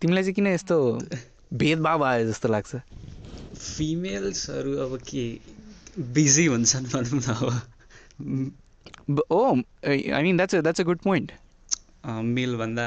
[0.00, 0.76] तिमीलाई चाहिँ किन यस्तो
[1.54, 2.76] भेदभाव आयो जस्तो लाग्छ?
[3.56, 5.24] फिमेल्सहरू अब के
[6.14, 9.42] बिजी हुन्छन् भनौँ न अब। ओ
[9.86, 11.32] I mean that's that's a good point
[12.06, 12.86] मेलभन्दा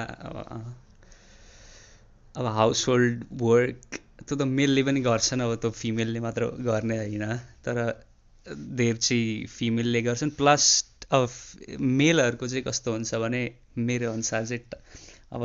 [2.36, 7.26] अब हाउस होल्ड वर्क त्यो त मेलले पनि गर्छन् अब त्यो फिमेलले मात्र गर्ने होइन।
[7.66, 7.78] तर
[8.78, 10.64] धेर चाहिँ फिमेलले गर्छन् प्लस
[11.14, 11.30] अब
[11.80, 13.42] मेलहरूको चाहिँ कस्तो हुन्छ भने
[13.78, 14.62] मेरो अनुसार चाहिँ
[15.34, 15.44] अब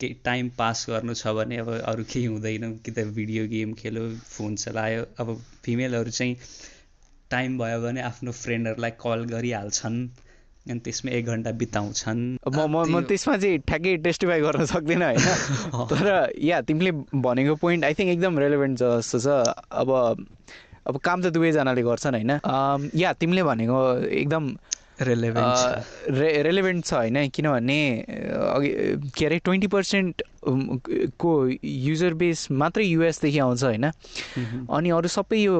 [0.00, 4.04] केही टाइम पास गर्नु छ भने अब अरू केही हुँदैन। कि त भिडियो गेम खेल्यो
[4.34, 6.36] फोन चलायो। अब फिमेलहरू चाहिँ
[7.30, 9.98] टाइम भयो भने आफ्नो फ्रेन्डहरूलाई कल गरिहाल्छन्
[10.70, 15.06] अनि त्यसमा एक घन्टा बिताउँछन्। म म म त्यो- त्यसमा चाहिँ ठ्याक्कै टेस्टिफाई गर्न सक्दिनँ
[15.06, 15.18] होइन।
[15.90, 19.26] तर या तिमीले भनेको पोइन्ट आई थिङ्क एकदम रेलेभेन्ट छ जस्तो छ।
[19.70, 19.88] अब
[20.86, 22.32] अब काम त दुवैजनाले गर्छन् होइन।
[22.94, 24.44] या तिमीले भनेको एकदम
[25.00, 28.68] रेलेभेन्ट रे रेलेभेन्ट छ होइन किनभने अघि
[29.16, 30.22] के अरे ट्वेन्टी पर्सेन्ट
[31.20, 31.32] को
[31.64, 35.56] युजर बेस मात्रै युएसदेखि आउँछ होइन। अनि अरू सबै यो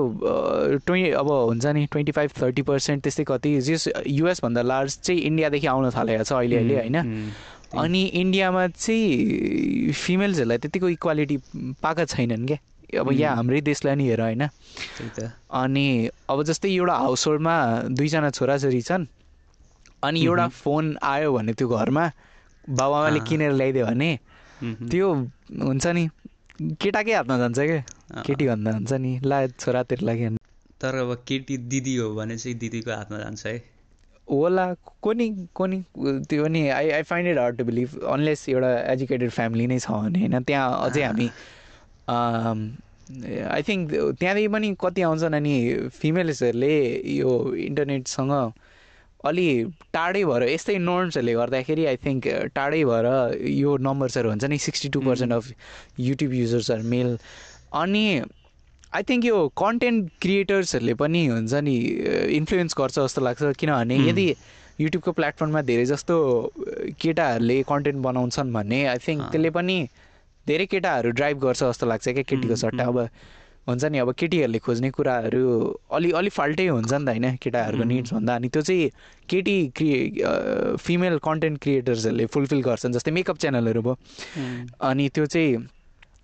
[0.87, 5.67] ट्वेन्टी अब हुन्छ नि ट्वेन्टी फाइभ थर्टी पर्सेन्ट त्यस्तै कति जस युएसभन्दा लार्ज चाहिँ इन्डियादेखि
[5.67, 6.97] आउन थालेको छ अहिले अहिले होइन।
[7.77, 11.37] अनि इन्डियामा चाहिँ फिमेल्सहरूलाई त्यतिको इक्वालिटी
[11.83, 13.37] पाएका छैनन् क्या अब यहाँ.
[13.37, 14.43] हाम्रै देशलाई नि हेर होइन
[15.51, 15.87] अनि
[16.31, 17.57] अब जस्तै एउटा हाउस होल्डमा
[17.91, 19.07] दुईजना छोराछोरी छन्
[20.03, 22.05] अनि एउटा। फोन आयो भने त्यो घरमा
[22.69, 24.11] बाबाआमाले। किनेर ल्याइदियो भने।
[24.91, 25.07] त्यो
[25.63, 26.09] हुन्छ नि
[26.81, 30.37] केटाकै हातमा जान्छ क्या केटी भन्दा हुन्छ नि ला छोरा तेरो लागि।
[30.81, 33.57] तर अब केटी दिदी हो भने चाहिँ दिदीको हातमा जान्छ है
[34.29, 34.67] होला
[35.03, 35.79] को नि को नि
[36.29, 39.91] त्यो पनि I I find it hard to believe unless एउटा एजुकेटेड फ्यामिली नै छ
[39.91, 41.29] भने होइन त्यहाँ अझै हामी
[43.47, 45.55] आई थिङ्क त्यहाँदेखि पनि कति आउँछन् अनि
[45.95, 46.75] फिमेल्सहरूले
[47.15, 47.31] यो
[47.67, 48.33] इन्टरनेटसँग
[49.29, 49.49] अलि
[49.97, 53.07] टाढै भएर यस्तै नर्म्सहरूले गर्दाखेरि आई थिङ्क टाढै भएर
[53.51, 55.53] यो नम्बर्सहरू हुन्छ नि sixty two percent of
[56.09, 57.19] YouTube युजर्सहरू male
[57.83, 58.05] अनि
[58.95, 61.77] आई थिङ्क यो कन्टेन्ट क्रिएटर्सहरूले पनि हुन्छ नि
[62.37, 63.97] इन्फ्लुएन्स गर्छ जस्तो लाग्छ किनभने.
[64.09, 64.27] यदि
[64.81, 66.17] युट्युबको प्लेटफर्ममा धेरै जस्तो
[67.01, 69.77] केटाहरूले कन्टेन्ट बनाउँछन् भने आई थिङ्क। त्यसले पनि
[70.47, 72.85] धेरै केटाहरू ड्राइभ गर्छ जस्तो लाग्छ क्या केटीको सट्टा.
[72.85, 72.99] अब
[73.67, 75.43] हुन्छ नि अब केटीहरूले खोज्ने कुराहरू
[75.91, 77.93] अलि अलि फाल्टै हुन्छ नि त होइन केटाहरूको Hmm.
[77.93, 78.91] निड्स भन्दा। अनि त्यो चाहिँ
[79.29, 83.95] केटी क्रिए फिमेल कन्टेन्ट क्रिएटर्सहरूले फुलफिल गर्छन् जस्तै मेकअप च्यानलहरू भयो।
[84.81, 85.57] अनि त्यो चाहिँ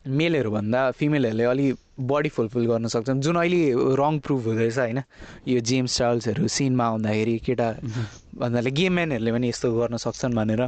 [0.04, 1.66] मेलहरू भन्दा फिमेलहरूले अलि
[2.02, 5.02] बडी फुलफिल गर्न सक्छन् जुन अहिले रङ प्रुभ हुँदैछ होइन
[5.46, 7.68] यो जेम्स चार्ल्सहरू सिनमा आउँदाखेरि केटा
[8.34, 10.62] भन्नाले गेम म्यानहरूले पनि यस्तो गर्न सक्छन् भनेर।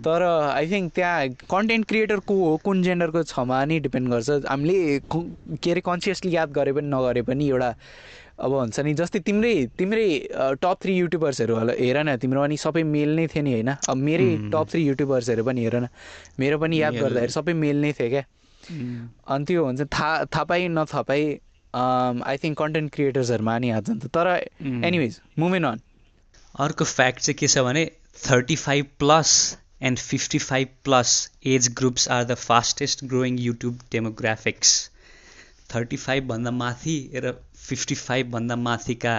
[0.00, 4.98] तर आई थिङ्क त्यहाँ कन्टेन्ट क्रिएटर को हो कुन जेन्डरको छमा नि डिपेन्ड गर्छ हामीले
[5.10, 5.28] कु-
[5.68, 7.70] अरे कन्सियसली याद गरे पनि नगरे पनि एउटा
[8.38, 10.06] अब हुन्छ नि जस्तै तिम्रै तिम्रै
[10.62, 13.96] टप थ्री युट्युबर्सहरू होला हेर न तिम्रो पनि सबै मेल नै थियो नि होइन अब
[13.98, 14.30] मेरै.
[14.50, 15.86] टप थ्री युट्युबर्सहरू पनि हेर न
[16.38, 18.24] मेरो पनि याद। गर्दाखेरि सबै मेल नै थियो क्या।
[18.70, 20.68] अनि त्यो हुन्छ थाहा थाहा पाइ
[21.10, 21.24] पाइ
[22.30, 24.28] आई थिङ्क कन्टेन्ट क्रिएटर्सहरूमा नि हात जान्छ तर
[24.62, 24.84] Mm.
[24.84, 25.80] एनिवेज मुभेन अन
[26.66, 27.84] अर्को फ्याक्ट चाहिँ के छ भने
[28.28, 29.32] thirty five plus
[29.88, 31.14] and fifty five plus
[31.54, 34.74] age groups are the fastest growing YouTube demographics
[35.74, 37.32] thirty फाइभभन्दा माथि र
[37.66, 39.14] फिफ्टी फाइभभन्दा माथिका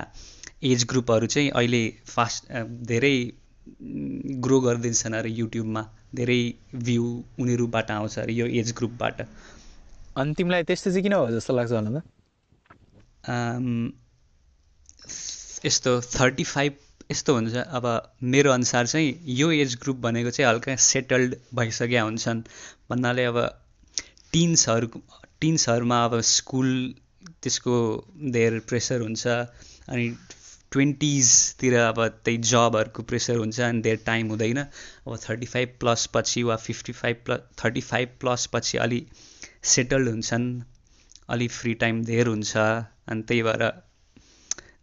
[0.72, 3.16] एज ग्रुपहरू चाहिँ अहिले फास्ट अ, धेरै
[4.46, 5.84] ग्रो गरिदिन्छन् अरे युट्युबमा।
[6.16, 6.40] धेरै
[6.76, 7.06] भ्यू
[7.40, 9.22] उनीहरूबाट आउँछ अरे यो एज ग्रुपबाट
[10.16, 12.02] अनि तिमीलाई त्यस्तो चाहिँ किन हो जस्तो लाग्छ होला त?
[15.66, 16.74] यस्तो थर्टी फाइभ
[17.12, 17.86] यस्तो हुन्छ अब
[18.24, 22.42] मेरो अनुसार चाहिँ यो एज ग्रुप भनेको चाहिँ हल्का सेटल्ड भइसकेका हुन्छन्।
[22.90, 23.38] भन्नाले अब
[24.34, 24.88] टिन्सहरू
[25.42, 26.70] टिन्सहरूमा अब स्कुल
[27.44, 27.76] त्यसको
[28.32, 29.28] धेर प्रेसर हुन्छ।
[29.90, 30.06] अनि
[30.76, 36.44] ट्वेन्टिजतिर अब त्यही जबहरूको प्रेसर हुन्छ अनि धेर टाइम हुँदैन। अब थर्टी फाइभ प्लस पछि
[36.44, 39.06] वा fifty five plus thirty five plus पछि अलि
[39.74, 40.48] सेटल्ड हुन्छन्
[41.30, 43.64] अलि फ्री टाइम धेर हुन्छ अनि त्यही भएर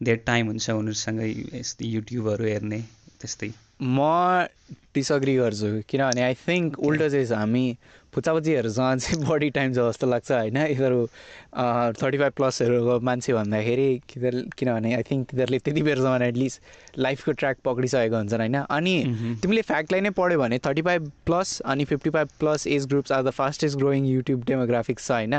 [0.02, 1.20] धेर टाइम हुन्छ उनीहरूसँग
[1.54, 2.80] यस्तै युट्युबहरू हेर्ने
[3.20, 3.50] त्यस्तै।
[3.82, 4.46] म
[4.94, 7.66] डिसअग्री गर्छु किनभने आई थिङ्क उल्टो चाहिँ हामी
[8.14, 11.06] फुच्चाफुच्चीहरूसँग चाहिँ बढी टाइम छ जस्तो लाग्छ होइन यिनीहरू
[12.00, 18.16] थर्टी फाइभ प्लसहरूको मान्छे भन्दाखेरि किनभने आई थिङ्क तिनीहरूले त्यति बेरसम्म एटलिस्ट लाइफको ट्र्याक पक्रिसकेको
[18.16, 18.96] हुन्छन् होइन अनि।
[19.42, 23.22] तिमीले फ्याक्टलाई नै पढ्यो भने थर्टी फाइभ प्लस अनि fifty five plus age groups are
[23.22, 25.34] the fastest growing YouTube demographics छ होइन।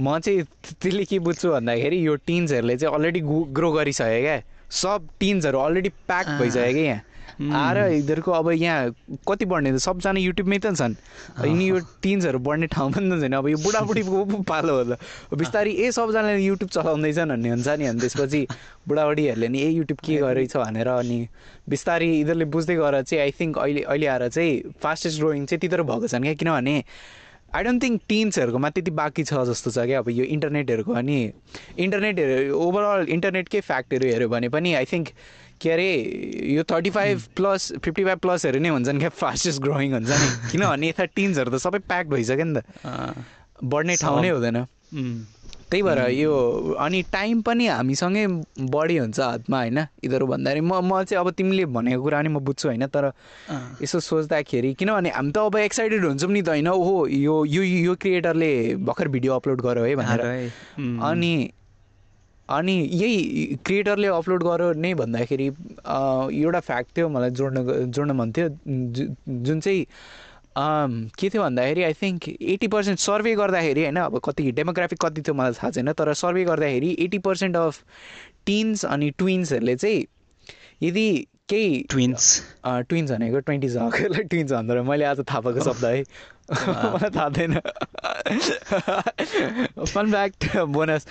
[0.00, 3.20] म चाहिँ त्यसले के बुझ्छु भन्दाखेरि यो टिन्सहरूले चाहिँ अलरेडी
[3.60, 4.40] ग्रो गरिसक्यो क्या
[4.72, 7.00] सब टिन्सहरू अलरेडी प्याक। भइसक्यो क्या यहाँ
[7.40, 8.94] आएर यिनीहरूको अब यहाँ
[9.28, 10.94] कति बढ्ने त सबजना युट्युबमै त छन्।
[11.40, 14.98] यिनी यो टिन्सहरू बढ्ने ठाउँ पनि त छैन। अब यो बुढाबुढीको पालो हो त
[15.32, 18.40] बिस्तारै ए सबजनाले युट्युब चलाउँदैछन् भन्ने हुन्छ नि। अनि त्यसपछि
[18.88, 20.56] बुढाबुढीहरूले नि ए युट्युब के गरेछ?
[20.56, 21.18] भनेर अनि
[21.68, 25.84] बिस्तारै यिनीहरूले बुझ्दै गएर चाहिँ आई थिङ्क अहिले अहिले आएर चाहिँ फास्टेस्ट ग्रोइङ चाहिँ तिनीहरू
[25.84, 26.76] भएको छन् क्या। किनभने
[27.52, 31.18] आई डोन्ट थिङ्क टिन्सहरूकोमा त्यति बाँकी छ जस्तो छ क्या। अब यो इन्टरनेटहरूको अनि
[31.84, 35.08] इन्टरनेटहरू ओभरअल इन्टरनेटकै फ्याक्टहरू हेऱ्यो भने पनि आई थिङ्क
[35.62, 35.90] के अरे
[36.54, 40.88] यो thirty five plus fifty five प्लसहरू नै हुन्छन् क्या फास्टेस्ट ग्रोइङ हुन्छ नि। किनभने
[40.88, 42.64] यता टिन्सहरू त सबै प्याक भइसक्यो नि त।
[43.64, 44.66] बढ्ने ठाउँ नै। हुँदैन।
[45.70, 46.32] त्यही भएर यो
[46.78, 48.26] अनि टाइम पनि हामीसँगै
[48.60, 49.78] बढी हुन्छ हातमा होइन?
[49.78, 52.86] यिनीहरू भन्दाखेरि म म चाहिँ अब तिमीले भनेको कुरा नि म बुझ्छु होइन?
[52.86, 53.12] तर
[53.82, 56.68] यसो सोच्दाखेरि किनभने हामी त अब एक्साइटेड हुन्छौँ नि त होइन?
[56.68, 58.52] ओहो यो यो यो क्रिएटरले
[58.84, 60.20] भर्खर भिडियो अपलोड गर्यो है भनेर।
[61.00, 61.32] अनि
[62.48, 68.48] अनि यही क्रिएटरले अपलोड गर्यो नै भन्दाखेरि एउटा फ्याक्ट थियो मलाई जोड्न जोड्न मन थियो।
[69.28, 69.86] जुन चाहिँ
[70.58, 75.34] के थियो भन्दाखेरि I think eighty percent survey गर्दाखेरि होइन अब कति डेमोग्राफिक कति थियो
[75.34, 77.82] मलाई थाहा छैन तर सर्वे गर्दाखेरि एट्टी पर्सेन्ट अफ
[78.46, 80.06] टिन्स अनि ट्विन्सहरूले चाहिँ
[80.82, 86.02] यदि केही ट्विन्स ट्विन्स भनेको ट्वेन्टी झगलाई ट्विन्स भन्दो मैले आज थाहा पाएको शब्द है।
[86.52, 87.60] मलाई थाहा थिएन।
[89.84, 91.06] फन फ्याक्ट बोनस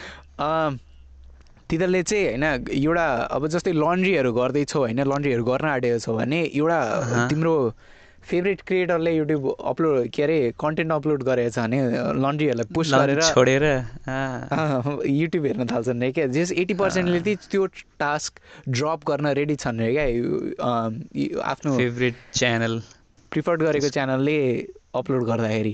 [1.71, 2.43] तिनीहरूले चाहिँ होइन
[2.83, 6.79] एउटा अब जस्तै लन्ड्रीहरू गर्दैछौ होइन लन्ड्रीहरू गर्न आँटेको छौ भने एउटा।
[7.31, 7.55] तिम्रो
[8.21, 11.79] फेभरेट क्रिएटरले युट्युब अपलोड के अरे कन्टेन्ट अपलोड गरेको छ भने
[12.21, 13.63] लन्ड्रीहरूलाई पुस्ट गरेर छोडेर
[15.09, 17.65] युट्युब हेर्न थाल्छन् अरे क्या। जस एट्टी पर्सेन्टले चाहिँ त्यो
[18.03, 18.31] टास्क
[18.69, 20.05] ड्रप गर्न रेडी छन् अरे क्या।
[21.55, 22.79] आफ्नो फेभरेट च्यानल।
[23.31, 24.37] प्रिफर्ड गरेको च्यानलले
[25.01, 25.73] अपलोड गर्दाखेरि।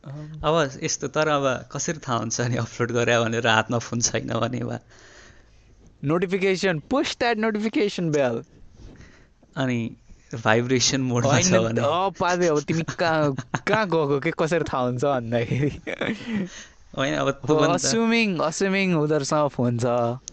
[0.00, 4.62] अब यस्तो तर अब कसरी थाहा हुन्छ नि अपलोड गरे भनेर हातमा फोन छैन भने
[4.64, 4.78] वा?
[6.02, 8.42] Notification push that notification bell
[9.56, 9.78] अनि
[10.32, 11.82] भाइब्रेसन मोडमा छ भने।
[12.16, 13.34] पाँदै अब तिमी कहाँ
[13.66, 15.70] कहाँ गएको के कसरी थाहा हुन्छ भन्दाखेरि।
[16.96, 17.28] होइन अब
[17.74, 19.86] अस्युमिङ अस्युमिङ उनीहरूसँग फोन छ।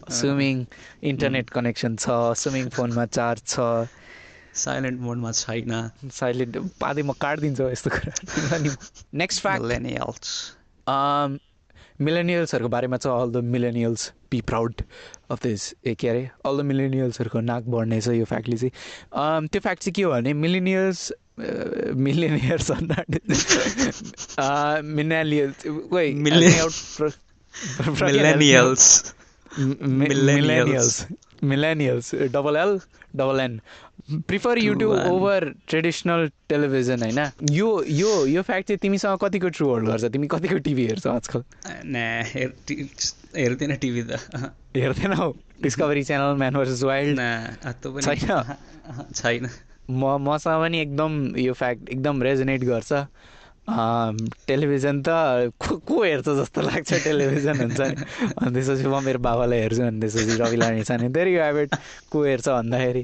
[0.08, 0.66] अस्युमिङ
[1.12, 3.60] इन्टरनेट कनेक्सन छ। अस्युमिङ फोनमा चार्ज छ।
[4.58, 8.14] साइलेन्ट मोडमा छैन। साइलेन्ट पाँदै म काटिदिन्छु यस्तो कुरा।
[9.14, 9.64] Next fact.
[12.02, 14.82] मिलेनियल्सहरूको बारेमा चाहिँ all the millennials be proud
[15.32, 16.30] of this ए के अरे?
[16.46, 18.72] अल द मिलेनियल्सहरूको नाक बढ्ने छ यो फ्याक्टले चाहिँ।
[19.18, 21.14] Um, त्यो फ्याक्ट चाहिँ के हो भने millennials
[21.96, 22.72] millionaires
[28.02, 29.14] millennials
[29.56, 30.34] Millen- millennials.
[30.34, 31.08] Millennials
[31.44, 32.80] millennials double L
[33.16, 33.60] double N
[34.28, 34.92] prefer YouTube.
[35.12, 37.20] Over traditional television होइन?
[37.52, 40.04] यो यो यो फ्याक्ट चाहिँ तिमीसँग कतिको ट्रु होल्ड गर्छ?
[40.06, 41.44] तिमी कतिको टिभी हेर्छौ आजकल?
[43.38, 44.20] हेर्दैन टिभी त।
[44.78, 47.20] हेर्दैनौ Discovery channel man versus wild
[48.02, 48.56] छैन?
[49.16, 49.50] छैन।
[49.90, 52.94] म मसँग पनि एकदम यो फ्याक्ट एकदम रेजोनेट गर्छ।
[53.68, 57.96] टेलिभिजन त को को हेर्छ जस्तो लाग्छ टेलिभिजन हुन्छ नि।
[58.40, 61.76] अनि त्यसपछि म मेरो बाबालाई हेर्छु अनि त्यसपछि रवि लाने छाने धेरै हेबिट
[62.12, 63.04] को हेर्छ भन्दाखेरि।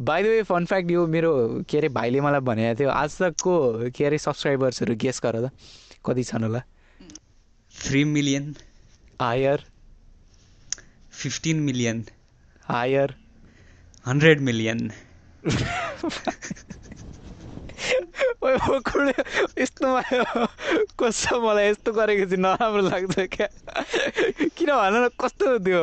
[0.00, 1.32] By the way fun fact यो मेरो
[1.68, 5.50] के अरे भाइले मलाई भनेको थियो आज तकको के अरे सब्सक्राइबर्सहरू गेस गर त।
[6.06, 6.60] कति छन् होला?
[7.74, 8.54] Three million
[9.20, 9.58] higher
[11.12, 12.04] fifteen million
[12.68, 13.14] higher
[14.06, 14.90] hundred million
[19.58, 19.86] यस्तो
[21.00, 23.48] कस्तो मलाई यस्तो गरेको चाहिँ नराम्रो लाग्छ क्या
[24.56, 25.82] किन भन न कस्तो त्यो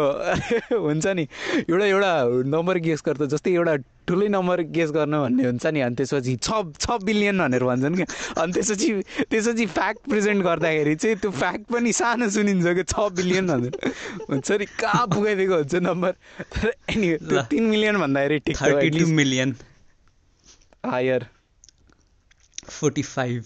[0.80, 1.23] हुन्छ नि
[1.69, 2.12] एउटा एउटा
[2.56, 3.75] नम्बर गेस गर्दा जस्तै एउटा
[4.08, 6.49] ठुलै नम्बर गेस गर्न भन्ने हुन्छ नि अनि त्यसपछि छ
[6.80, 8.08] छ बिलियन भनेर भन्छन् क्या
[8.41, 8.89] अनि त्यसपछि
[9.32, 13.75] त्यसपछि फ्याक्ट प्रेजेन्ट गर्दाखेरि चाहिँ त्यो फ्याक्ट पनि सानो सुनिन्छ क्या छ बिलियन भनेर
[14.30, 16.12] हुन्छ नि कहाँ पुगाइदिएको हुन्छ नम्बर
[16.55, 17.09] तर एनी।
[17.51, 18.57] तिन मिलियन भन्दाखेरि ठिक
[19.22, 19.55] मिलियन
[20.86, 21.22] हायर
[22.70, 23.43] फोर्टी फाइभ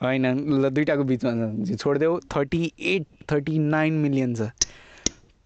[0.00, 0.26] होइन
[0.62, 1.32] ल दुइटाको बिचमा
[1.66, 4.50] छ। छोडिदेऊ thirty eight thirty nine million छ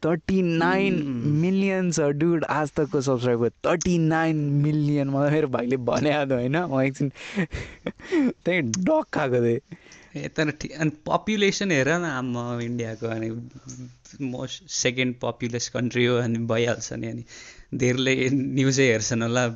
[0.04, 1.02] थर्टी नाइन.
[1.42, 6.56] मिलियन छ डुड आज तकको सब्सक्राइबर थर्टी नाइन मिलियन मलाई मेरो भाइले भने आएको होइन
[6.56, 7.10] म एकछिन
[8.44, 9.60] त्यही डक खाएको थिएँ
[10.16, 13.30] ए तर ठिक अनि पपुलेसन हेर न आम्मा इन्डियाको अनि
[14.20, 17.24] मोस्ट सेकेन्ड पपुलेस कन्ट्री हो अनि भइहाल्छ नि अनि
[17.74, 19.46] धेरैले न्युजै हेर्छन् होला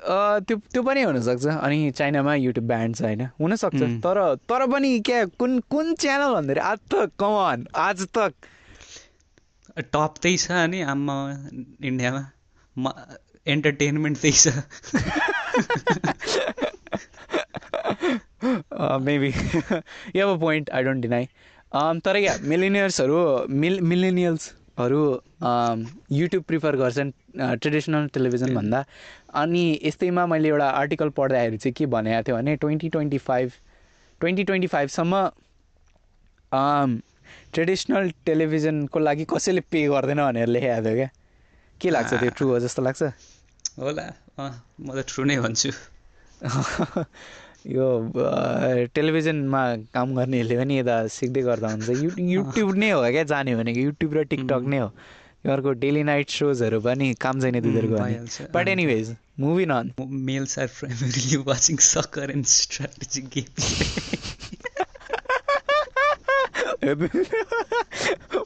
[0.00, 3.82] त्यो त्यो पनि हुनसक्छ। अनि चाइनामा युट्युब ब्यान्ड छ होइन। हुनसक्छ.
[4.04, 4.18] तर
[4.50, 8.32] तर पनि क्या कुन कुन च्यानल भन्दाखेरि आज तक कमान आज तक।
[9.78, 11.16] टप त्यही छ अनि आम्मा
[11.82, 12.22] इन्डियामा।
[12.76, 12.92] म
[13.46, 14.46] एन्टरटेनमेन्ट त्यही छ।
[19.04, 19.60] Maybe you
[20.16, 21.24] have a point I don't deny
[22.04, 23.18] तर या मिलिनियर्सहरू
[23.50, 23.80] मिल
[24.80, 28.84] मिलेनियल्सहरू युट्युब प्रिफर गर्छन् ट्रेडिसनल टेलिभिजन भन्दा।
[29.34, 33.52] अनि यस्तैमा मैले एउटा आर्टिकल पढ्दाखेरि चाहिँ के भनेको थियो भने twenty twenty five
[34.20, 35.26] twenty twenty फाइभसम्म
[37.54, 41.10] traditional टेलिभिजनको लागि कसैले पे गर्दैन भनेर लेखेको थियो क्या।
[41.80, 42.30] के लाग्छ त्यो?
[42.30, 43.02] ट्रु हो जस्तो लाग्छ?
[43.78, 44.06] होला।
[44.40, 45.70] म त ट्रु नै भन्छु।
[47.66, 48.12] यो
[48.94, 53.80] टेलिभिजनमा काम गर्नेहरूले पनि यता सिक्दै गर्दा हुन्छ। यु युट्युब नै हो क्या जाने भनेको।
[53.80, 59.16] युट्युब र टिकटक नै हो। यिनीहरूको डेली नाइट सोजहरू पनि काम छैन तिनीहरूको। But anyways
[59.40, 63.64] moving on males are primarily watching soccer and strategic games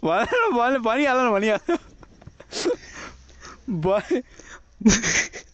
[0.05, 1.79] भन भनिहाल भनिहाल।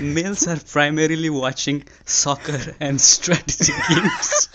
[0.00, 4.48] Males are primarily watching soccer and strategy games.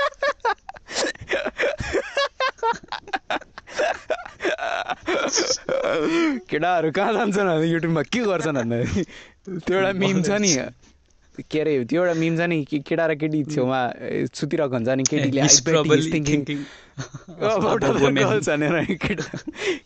[6.50, 9.04] केटाहरू कहाँ जान्छन् भने युट्युबमा के गर्छन् भन्दाखेरि
[9.66, 10.52] त्यो एउटा मिम छ नि
[11.51, 13.93] के अरे त्यो एउटा मिम छ नि केटा र केटी छेउमा
[14.35, 15.41] सुतिरहेको हुन्छ नि केटीले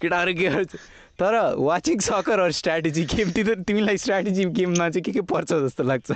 [0.03, 0.75] केटाहरू के गर्छ
[1.21, 5.85] तर watching soccer or strategy game तिम्रो तिमीलाई स्ट्राटेजी गेममा चाहिँ के के पर्छ जस्तो
[5.85, 6.13] लाग्छ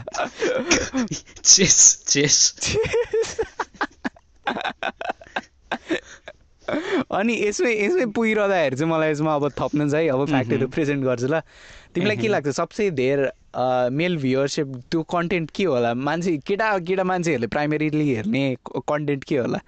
[1.43, 2.55] chess, chess.
[7.11, 11.41] अनि यसमै यसमै पुगिरहँदाखेरि चाहिँ मलाई यसमा अब थप्नु चाहिँ अब फ्याक्टहरू। प्रेजेन्ट गर्छु ल
[11.95, 15.94] तिमीलाई के मह्म। लाग्छ सबसे धेर मेल भ्युवरसिप त्यो कन्टेन्ट के होला?
[15.94, 18.44] मान्छे केटा केटा मान्छेहरूले प्राइमेरीली हेर्ने
[18.88, 19.59] कन्टेन्ट के होला?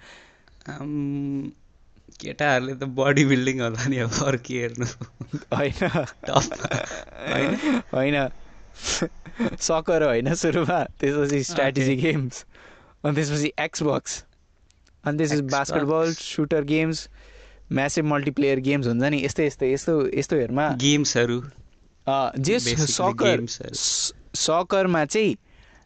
[2.21, 4.85] केटाहरूले त बडी बिल्डिङ होला नि अब अरू के हेर्नु?
[5.53, 5.79] होइन।
[7.93, 8.17] होइन?
[9.61, 12.45] सकर होइन सुरुमा त्यसपछि स्ट्राटेजी गेम्स
[13.03, 14.23] अनि त्यसपछि एक्सबक्स
[15.03, 15.41] अनि त्यसपछि.
[15.51, 17.07] Basketball shooter games
[17.71, 21.39] massive multiplayer games हुन्छ नि यस्तै यस्तै यस्तो यस्तोहरूमा गेम्सहरू
[22.09, 23.45] जे सकर।
[24.35, 25.35] सकरमा चाहिँ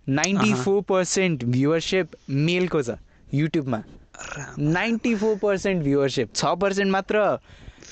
[0.08, 2.96] नाइन्टी फोर पर्सेन्ट भ्युवरसिप मेलको छ
[3.34, 3.82] युट्युबमा
[4.60, 7.24] नाइन्टी फोर पर्सेन्ट भ्युवरसिप छ पर्सेन्ट मात्र।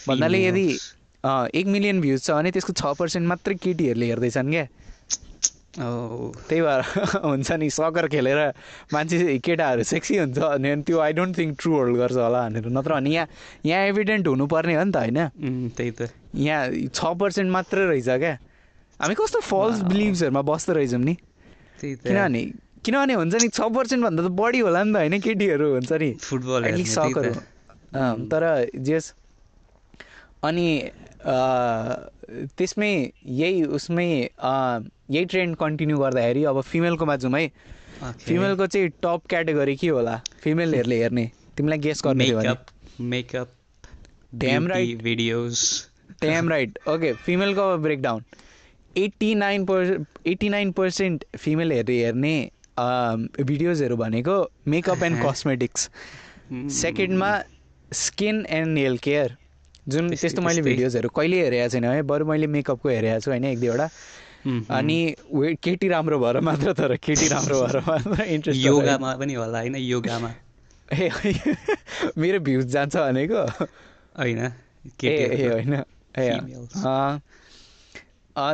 [0.07, 0.67] भन्नाले यदि
[1.59, 4.65] एक मिलियन भ्युज छ भने त्यसको छ पर्सेन्ट मात्रै केटीहरूले हेर्दैछन् क्या।
[5.73, 6.81] त्यही भएर
[7.25, 8.39] हुन्छ नि सकर खेलेर
[8.93, 12.93] मान्छे केटाहरू सेक्सी हुन्छ भने त्यो I don't think true hold गर्छ होला भनेर। नत्र
[12.93, 13.27] भने यहाँ
[13.65, 18.37] यहाँ एभिडेन्ट हुनुपर्ने हो नि त होइन। त्यही त। यहाँ छ पर्सेन्ट मात्रै रहेछ क्या।
[18.99, 19.81] हामी कस्तो फल्स.
[19.89, 21.15] बिलिभ्सहरूमा बस्दो रहेछौँ नि।
[21.81, 22.41] त्यही त। किनभने
[22.85, 26.09] किनभने हुन्छ नि छ पर्सेन्ट भन्दा त बढी होला नि त होइन केटीहरू हुन्छ नि।
[26.21, 26.61] फुटबल
[27.93, 28.43] अँ, तर
[28.77, 29.13] जेस
[30.43, 30.67] अनि
[32.57, 32.93] त्यसमै
[33.25, 34.09] यही उसमै
[35.13, 37.47] यही ट्रेन्ड कन्टिन्यू गर्दाखेरि अब फिमेलकोमा जाउँ है.
[38.19, 40.15] फिमेलको चाहिँ टप क्याटेगोरी के होला?
[40.43, 42.65] फिमेलहरूले हेर्ने। तिमीलाई गेस गर्ने makeup
[43.01, 43.49] makeup
[44.41, 45.01] Damn right.
[45.03, 45.59] Videos
[46.21, 48.23] damn right okay फिमेलको अब breakdown
[48.97, 49.91] eighty nine per
[50.27, 52.33] eighty nine percent फिमेलहरूले हेर्ने
[53.43, 54.37] भिडियोजहरू भनेको
[54.67, 55.89] मेकअप एन्ड। कस्मेटिक्स
[56.81, 57.31] सेकेन्डमा
[57.91, 59.35] स्किन एन्ड नेल केयर
[59.87, 63.59] जुन त्यस्तै, मैले। भिडियोजहरू कहिले हेरेको छैन है बरु मैले मेकअपको हेरेको छु होइन एक
[63.59, 63.89] दुईवटा।
[64.47, 69.59] अनि वे केटी राम्रो भएर मात्र तर केटी राम्रो भएर मात्र इन्ट्रेस्ट योगामा पनि होला
[69.59, 70.31] होइन योगामा।
[70.93, 71.09] ए
[72.17, 73.43] मेरो भ्युज जान्छ भनेको।
[74.19, 74.51] होइन
[75.03, 75.73] ए। होइन।
[76.17, 76.39] ए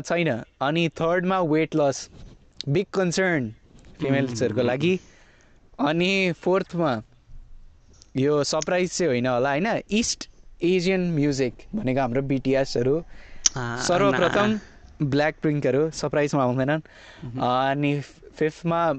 [0.01, 2.09] छैन। अनि थर्डमा वेट लस
[2.67, 3.53] बिग कन्सर्न
[4.01, 4.61] फिमेल्सहरूको.
[4.61, 4.99] लागि।
[5.79, 7.01] अनि फोर्थमा
[8.17, 9.67] यो सरप्राइज चाहिँ होइन होला होइन?
[9.91, 10.29] इस्ट
[10.63, 13.03] एजियन म्युजिक भनेको हाम्रो बिटिएसहरू
[13.57, 14.59] सर्वप्रथम
[15.01, 16.81] ब्ल्याक पिङ्कहरू सरप्राइजमा आउँदैनन्।
[17.25, 18.01] मह्म। अनि
[18.35, 18.93] फिफ्थमा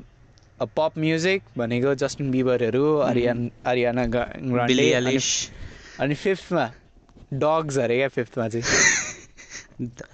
[0.63, 5.13] पप म्युजिक भनेको जस्टिन बिबरहरू आरियान आरियाना गा- ना, ग्रान्डे अनि-
[6.01, 6.73] अनि फिफ्थमा
[7.33, 8.65] डग्स अरे क्या फिफ्थमा चाहिँ।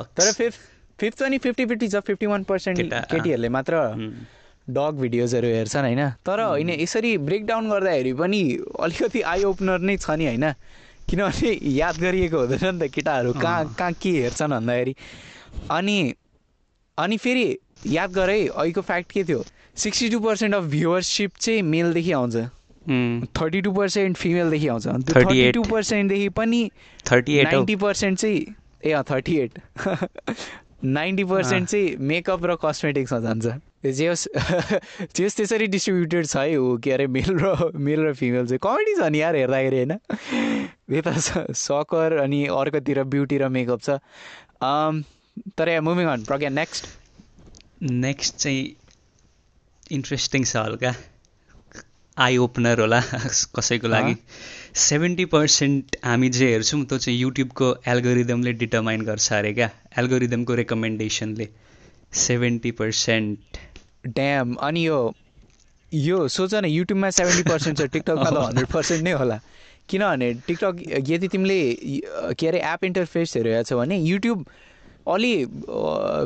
[0.01, 0.59] तर फिफ्थ
[1.01, 2.79] फिफ्थ पनि फिफ्टी फिफ्टी छ फिफ्टी वान पर्सेन्ट।
[3.11, 3.77] केटीहरूले मात्र
[4.71, 6.11] डग भिडियोजहरू हेर्छन् होइन?
[6.11, 10.53] तर होइन यसरी ब्रेकडाउन गर्दाखेरि पनि अलिकति आई ओपनर नै छ नि होइन?
[11.11, 14.97] किनभने याद गरिएको हुँदैन नि त केटाहरू कहाँ। कहाँ के हेर्छन् भन्दाखेरि।
[15.71, 16.15] अनि
[16.99, 19.45] अनि फेरि याद गर है अहिलेको फ्याक्ट के थियो?
[19.77, 22.37] Sixty two percent of viewership चाहिँ मेलदेखि आउँछ।
[23.41, 26.71] थर्टी टू पर्सेन्ट फिमेलदेखि आउँछ। त्यो 38 थर्टी टू पर्सेन्टदेखि पनि
[27.07, 28.55] 38 हौ। नाइन्टी पर्सेन्ट चाहिँ
[28.85, 29.59] ए अँ थर्टी एट
[30.85, 33.47] नाइन्टी पर्सेन्ट चाहिँ मेकअप र कस्मेटिक्समा जान्छ।
[33.87, 34.27] जे होस्
[35.17, 38.59] जे होस् त्यसरी डिस्ट्रिब्युटेड छ है ऊ के अरे मेल र मेल र फिमेल चाहिँ।
[38.63, 39.93] कमेडी छ नि यार हेर्दाखेरि होइन।
[40.97, 41.13] यता
[41.53, 43.91] सकर अनि अर्कोतिर ब्युटी र मेकअप छ।
[45.59, 46.87] तर yeah moving on Pragya next
[47.83, 48.65] next चाहिँ
[49.93, 50.95] इन्ट्रेस्टिङ छ हल्का।
[52.17, 53.01] आई ओपनर होला
[53.57, 54.15] कसैको लागि।
[54.85, 61.49] सेभेन्टी पर्सेन्ट हामी जे हेर्छौँ त्यो चाहिँ युट्युबको एल्गोरिदमले डिटर्माइन गर्छ अरे क्या। एल्गोरिदमको रेकमेन्डेसनले
[62.25, 63.59] सेभेन्टी पर्सेन्ट।
[64.07, 65.01] ड्याम अनि यो
[65.93, 69.41] यो सोच न युट्युबमा सेभेन्टी पर्सेन्ट छ टिकटकमा त हन्ड्रेड पर्सेन्ट नै होला।
[69.89, 71.59] किनभने टिकटक यदि तिमीले
[72.41, 74.47] के अरे एप इन्टरफेसहरू हेरेको छ भने युट्युब
[75.07, 75.33] अलि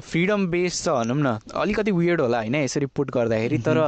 [0.04, 3.78] फ्रिडम बेस छ भनौँ न। अलिकति वियर्ड होला होइन यसरी पुट गर्दाखेरि तर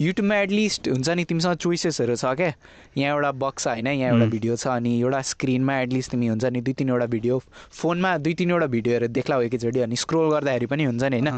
[0.00, 2.52] युट्युबमा एटलिस्ट हुन्छ नि तिमीसँग चोइसेसहरू छ क्या।
[2.96, 6.44] यहाँ एउटा बक्स छ होइन यहाँ एउटा। भिडियो छ अनि एउटा स्क्रिनमा एटलिस्ट तिमी हुन्छ
[6.44, 7.38] नि दुई तिनवटा भिडियो
[7.80, 11.28] फोनमा दुई तिनवटा भिडियोहरू देख्ला हो एकैचोटि अनि स्क्रोल गर्दाखेरि पनि हुन्छ नि होइन।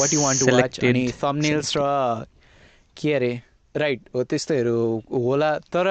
[0.00, 1.84] What you want to watch अनि थम्नेल्स र
[2.96, 3.32] के अरे
[3.74, 4.76] राइट हो त्यस्तोहरू
[5.12, 5.86] होला। तर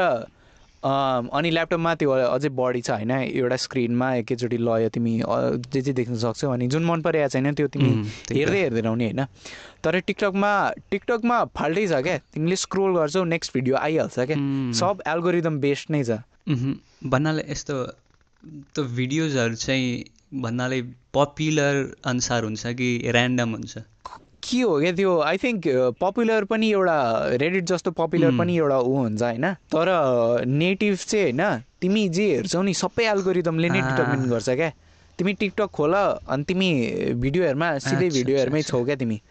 [0.83, 5.13] अनि ल्यापटपमा त्यो अझै बढी छ होइन एउटा स्क्रिनमा एकैचोटि लयो तिमी
[5.73, 7.91] जे जे देख्न सक्छौ। अनि जुन मन परेको छैन त्यो तिमी।
[8.31, 9.25] हेर्दै हेर्दै रहने होइन।
[9.83, 10.51] तर टिकटकमा
[10.91, 14.37] टिकटकमा फाल्टै छ क्या। तिमीले स्क्रोल गर्छौ नेक्स्ट भिडियो आइहाल्छ क्या।
[14.79, 16.11] सब एल्गोरिदम बेस्ड नै छ।
[17.05, 17.75] भन्नाले यस्तो
[18.71, 19.87] त्यो भिडियोजहरू चाहिँ
[20.41, 20.81] भन्नाले
[21.13, 21.75] पपुलर
[22.05, 23.77] अनुसार हुन्छ कि ऱ्यान्डम हुन्छ?
[24.49, 25.19] के हो क्या त्यो?
[25.21, 25.63] आई थिङ्क
[26.01, 26.97] पपुलर पनि एउटा
[27.37, 28.39] रेडिट जस्तो पपुलर Hmm.
[28.39, 29.45] पनि एउटा ऊ हुन्छ होइन?
[29.69, 29.87] तर
[30.47, 31.61] नेटिभ चाहिँ होइन?
[31.81, 33.89] तिमी जे हेर्छौ नि सबै एल्गोरिदमले नै Ah.
[33.89, 34.71] डिटर्मिन गर्छ क्या।
[35.19, 36.69] तिमी टिकटक खोल अनि तिमी
[37.21, 39.21] भिडियोहरूमा सिधै अच्छा, भिडियोहरूमै छौ क्या तिमी।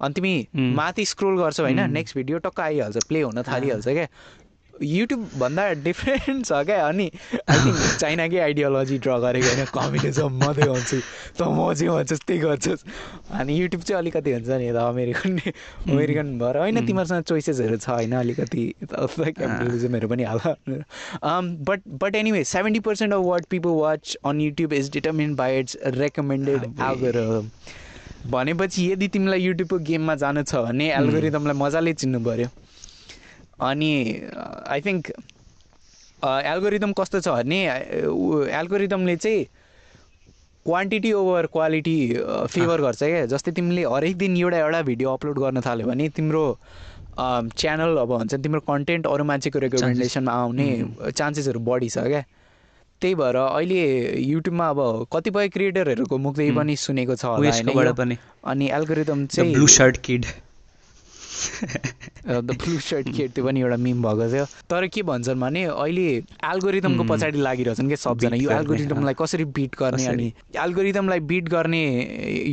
[0.00, 0.74] अनि तिमी Hmm.
[0.76, 1.80] माथि स्क्रोल गर्छौ होइन.
[1.90, 4.06] नेक्स्ट भिडियो टक्क आइहाल्छ प्ले हुन थालिहाल्छ क्या।
[4.80, 6.86] युट्युब भन्दा डिफ्रेन्ट छ क्या?
[6.88, 7.06] अनि
[7.50, 10.98] आई थिङ्क चाइनाकै आइडियोलोजी ड्र गरेको होइन। कम्युनिजम मात्रै हुन्छु
[11.38, 12.82] त म जे भन्छस् त्यही गर्छस्
[13.40, 15.38] अनि युट्युब चाहिँ अलिकति हुन्छ नि यता अमेरिकन
[15.92, 16.86] अमेरिकन भएर। होइन Mm.
[16.86, 20.40] तिमीहरूसँग चोइसेसहरू छ होइन अलिकति। क्यापिटलिजमहरू पनि हाल
[21.68, 25.76] but but anyway seventy percent of what people watch on YouTube is determine by its
[26.00, 26.64] recommended.
[26.64, 27.48] Algorithm
[28.30, 30.98] भनेपछि यदि तिमीलाई युट्युबको गेममा जानु छ भने Mm.
[31.02, 32.48] एल्गोरिदमलाई मजाले चिन्नु पऱ्यो
[33.62, 33.92] अनि
[34.68, 35.10] आई थिङ्क
[36.24, 37.60] एल्गोरिदम कस्तो छ भने
[38.60, 39.44] एल्गोरिदमले चाहिँ
[40.66, 41.96] क्वान्टिटी ओभर क्वालिटी
[42.50, 46.44] फेभर गर्छ क्या। जस्तै तिमीले हरेक दिन एउटा एउटा भिडियो अपलोड गर्न थाल्यो भने तिम्रो
[47.18, 50.68] च्यानल अब हुन्छ नि तिम्रो कन्टेन्ट अरू मान्छेको रेकमेन्डेसनमा आउने
[51.10, 52.22] चान्सेसहरू बढी छ क्या।
[53.02, 53.82] त्यही भएर अहिले
[54.22, 54.80] युट्युबमा अब
[55.12, 57.24] कतिपय क्रिएटरहरूको हुँ। पनि सुनेको छ
[58.44, 60.24] अनि एल्गोरिदम चाहिँ blue shirt kid
[62.26, 66.08] the blue shirt kid त्यो पनि एउटा मिम भएको थियो। तर के भन्छन् भने अहिले
[66.44, 67.10] एल्गोरिदमको Hmm.
[67.10, 70.06] पछाडि लागिरहेछन् क्या सबजना। यो एल्गोरिदमलाई कसरी बिट गर्ने?
[70.06, 71.82] अनि एल्गोरिदमलाई बिट गर्ने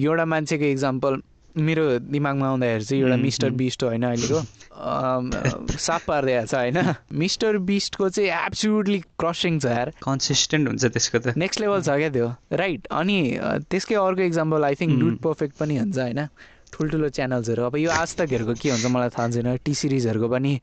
[0.04, 3.58] एउटा मान्छेको इक्जाम्पल मेरो दिमागमा आउँदाखेरि चाहिँ एउटा Hmm, मिस्टर hmm.
[3.58, 4.42] बिस्ट होइन अहिलेको।
[4.80, 6.78] साफ पारिदिएको छ होइन।
[7.14, 12.10] मिस्टर बिस्टको चाहिँ एब्सोल्युटली क्रसिङ छ यार। कन्सिस्टेन्ट हुन्छ त्यसको त। नेक्स्ट लेभल छ क्या
[12.10, 13.18] त्यो। राइट अनि
[13.70, 15.00] त्यसकै अर्को example I think.
[15.00, 16.30] Dude Perfect पनि हुन्छ होइन।
[16.74, 20.54] ठुल्ठुलो च्यानल्सहरू। अब यो आज तकहरूको के हुन्छ मलाई थाहा छैन। टी सिरिजहरूको पनि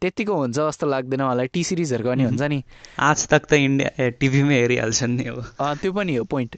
[0.00, 2.58] त्यत्तिको हुन्छ जस्तो लाग्दैन मलाई। टी सिरिजहरूको पनि हुन्छ नि।
[2.98, 5.38] आज तक त इन्डिया टिभीमै हेरिहाल्छन् नि अब।
[5.82, 6.56] त्यो पनि हो पोइन्ट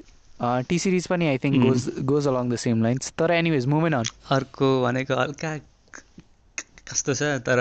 [0.68, 1.56] टी सिरिज पनि I think.
[1.66, 5.50] Goes goes along the same lines तर एनिवेज मुभमेन्ट अन अर्को भनेको हल्का
[6.88, 7.22] कस्तो छ?
[7.46, 7.60] तर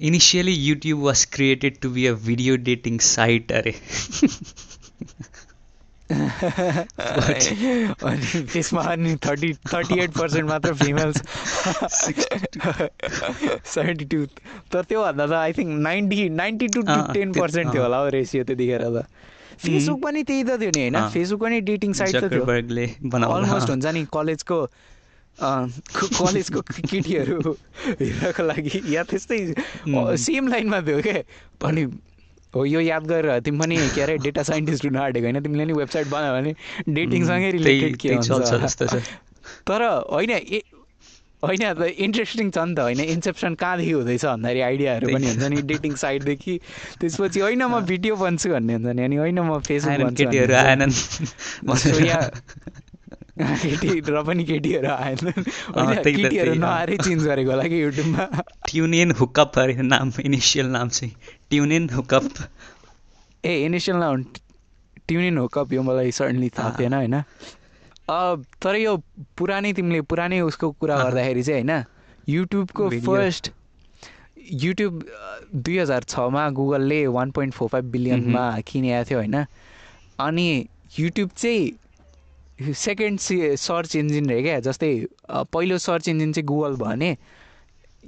[0.00, 3.74] initially YouTube was created to be a video dating site अरे।
[6.10, 7.44] अनि
[8.52, 11.16] त्यसमा अनि थर्टी थर्टी एट पर्सेन्ट मात्र फिमेल्स
[13.74, 14.24] सेभेन्टी टू
[14.72, 18.44] तर त्योभन्दा त I think ninety ninety two अँ, टेन पर्सेन्ट। थियो होला हौ रेसियो
[18.44, 19.04] त्यतिखेर त।
[19.58, 22.44] फेसबुक पनि त्यही त थियो नि होइन। फेसबुक पनि डेटिङ साइट त थियो।
[23.36, 24.58] अलमोस्ट हुन्छ नि कलेजको
[25.38, 27.38] क- कलेजको केटीहरू
[28.00, 29.40] हेर्नको लागि। या त्यस्तै.
[30.24, 31.22] सेम लाइनमा थियो क्या
[31.68, 31.84] अनि
[32.54, 35.72] हो यो याद गरेर तिमी पनि के अरे डेटा साइन्टिस्ट हुन आँटेको होइन तिमीले नि
[35.74, 36.54] वेबसाइट बनायो भने
[36.94, 38.30] डेटिङसँगै रिलेटेड के हुन्छ?
[39.66, 40.60] तर होइन ए
[41.42, 45.62] होइन त इन्ट्रेस्टिङ छ नि त होइन इन्सेप्सन कहाँदेखि हुँदैछ भन्दाखेरि आइडियाहरू पनि हुन्छ नि
[45.64, 46.58] डेटिङ साइटदेखि
[47.00, 50.24] त्यसपछि होइन म भिडियो बन्छु भन्ने हुन्छ नि अनि होइन म फेसबुक बन्छु
[53.38, 58.24] केटी र पनि केटीहरू आएन केटीहरू। नआएरै चेन्ज गरेको होला कि युट्युबमा
[58.66, 61.12] ट्युन इन हुकअप अरे नाम इनिसियल नाम चाहिँ
[61.50, 62.24] tune in hookup
[63.44, 64.24] A initial noun
[65.08, 67.22] tune in hook up यो मलाई सर्टनली थाहा। थिएन होइन
[68.60, 68.96] तर यो
[69.38, 71.84] पुरानै तिमीले पुरानै उसको कुरा। गर्दाखेरि चाहिँ होइन
[72.28, 73.50] युट्युबको। फर्स्ट
[74.54, 75.04] युट्युब
[75.54, 79.36] दुई हजार छमा गुगलले वान पोइन्ट फोर फाइभ बिलियनमा किनेको थियो होइन
[80.18, 80.48] अनि
[80.98, 81.62] युट्युब चाहिँ
[82.58, 83.20] सेकेन्ड
[83.58, 84.60] सर्च इन्जिन रहे क्या?
[84.60, 84.90] जस्तै
[85.52, 87.16] पहिलो सर्च इन्जिन चाहिँ गुगल भयो भने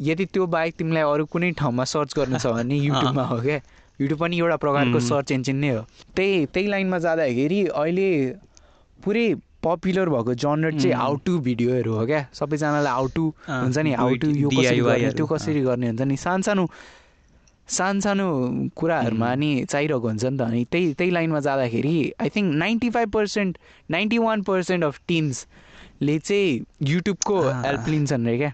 [0.08, 3.60] यदि त्यो बाहेक तिमीलाई अरू कुनै ठाउँमा सर्च गर्नु छ भने युट्युबमा हो क्या?
[4.00, 5.00] युट्युब पनि एउटा प्रकारको.
[5.00, 5.84] सर्च इन्जिन नै हो।
[6.16, 8.08] त्यही त्यही लाइनमा जाँदाखेरि अहिले
[8.98, 9.26] पुरै
[9.62, 10.94] पपुलर भएको जनर चाहिँ.
[10.96, 12.20] हाउ टु भिडियोहरू हो क्या?
[12.32, 16.16] सबैजनालाई हाउ टु हुन्छ नि हाउ टु यो कसरी गर्ने त्यो कसरी गर्ने हुन्छ नि।
[16.16, 16.64] सानसानो
[17.70, 18.28] सानसानो
[18.76, 19.34] कुराहरूमा.
[19.34, 23.58] नि चाहिरहेको हुन्छ नि त अनि त्यही त्यही लाइनमा जाँदाखेरि I think ninety five percent
[23.90, 28.52] ninety one percent of Tinsley चाहिँ युट्युबको। हेल्प लिन्छन् रे क्या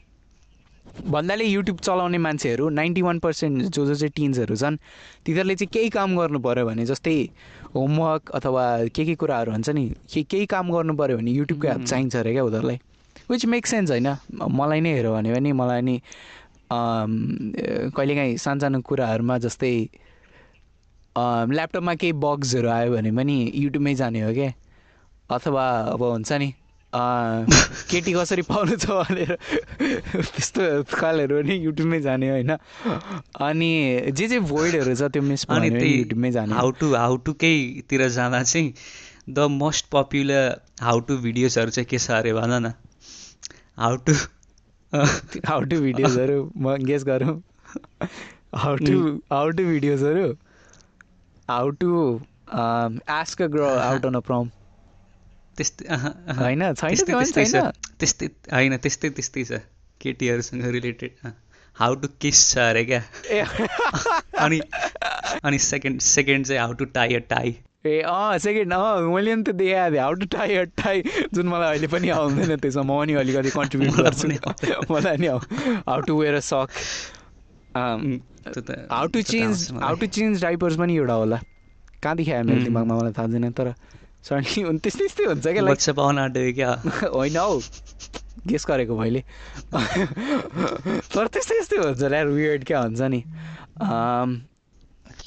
[0.96, 4.76] भन्नाले युट्युब चलाउने मान्छेहरू नाइन्टी वान पर्सेन्ट जो जो चाहिँ टिन्सहरू छन्
[5.26, 7.16] तिनीहरूले चाहिँ केही काम गर्नु पऱ्यो भने जस्तै
[7.74, 8.64] होमवर्क अथवा
[8.96, 11.84] के के कुराहरू हुन्छ नि के केही काम गर्नु पऱ्यो भने युट्युबको हेल्प.
[11.84, 12.78] चाहिन्छ अरे क्या उनीहरूलाई
[13.30, 16.00] विच मेक सेन्स होइन मलाई नै हेऱ्यो भने पनि मलाई नि
[16.70, 19.74] कहिलेकाहीँ सानसानो कुराहरूमा जस्तै
[21.16, 24.52] ल्यापटपमा केही बग्सहरू आयो भने पनि युट्युबमै जाने हो क्या
[25.30, 25.64] अथवा
[25.94, 26.52] अब हुन्छ नि
[27.90, 29.32] केटी कसरी पाउनु छ भनेर
[29.80, 30.62] त्यस्तो
[30.92, 32.52] खालहरू पनि युट्युबमै जाने होइन।
[33.46, 33.70] अनि
[34.16, 38.42] जे जे भोइडहरू छ त्यो मिस अनि युट्युबमै जाने। हाउ टु हाउ टु केहीतिर जाँदा
[38.42, 38.72] चाहिँ
[39.28, 40.44] the most popular
[40.80, 42.72] how to भिडियोजहरू चाहिँ के छ अरे भन न?
[43.76, 44.12] हाउ टु
[45.46, 47.36] हाउ टु भिडियोजहरू म गेस गरौँ
[48.56, 48.98] हाउ टु
[49.32, 50.26] हाउ टु भिडियोजहरू
[51.48, 51.90] how to
[53.12, 54.50] ask girl out on a prom
[55.56, 55.84] त्यस्तै।
[56.38, 59.60] होइन छैन त्यस्तै होइन त्यस्तै त्यस्तै छ
[60.00, 61.30] केटीहरूसँग रिलेटेड
[61.76, 63.02] हाउ टु किस छ अरे क्या
[64.38, 64.60] अनि
[65.42, 67.54] अनि सेकेन्ड सेकेन्ड चाहिँ how to tie a tie
[67.86, 71.02] ए अँ सेकेन्ड अँ मैले पनि त्यो देखाएको थिएँ how to tie a tie
[71.34, 76.00] जुन मलाई अहिले पनि आउँदैन त्यसमा म पनि अलिकति कन्ट्रिब्युट गर्छु आउँदैन। मलाई नि how
[76.06, 76.68] to wear a sock
[78.46, 79.68] त हाउ टु त change.
[79.82, 81.38] How to change diapers पनि एउटा होला
[82.02, 82.64] कहाँदेखि आयो मेरो.
[82.64, 83.72] दिमागमा मलाई थाहा छैन तर
[84.24, 86.70] सर्टली त्यस्तै त्यस्तै हुन्छ क्या वाट्सएप आउन आँट्यो क्या
[87.16, 87.58] होइन हौ
[88.46, 89.20] गेस गरेको मैले
[91.14, 93.20] तर त्यस्तै त्यस्तै हुन्छ ल्यार वियर्ड क्या हुन्छ नि
[93.80, 94.28] अम,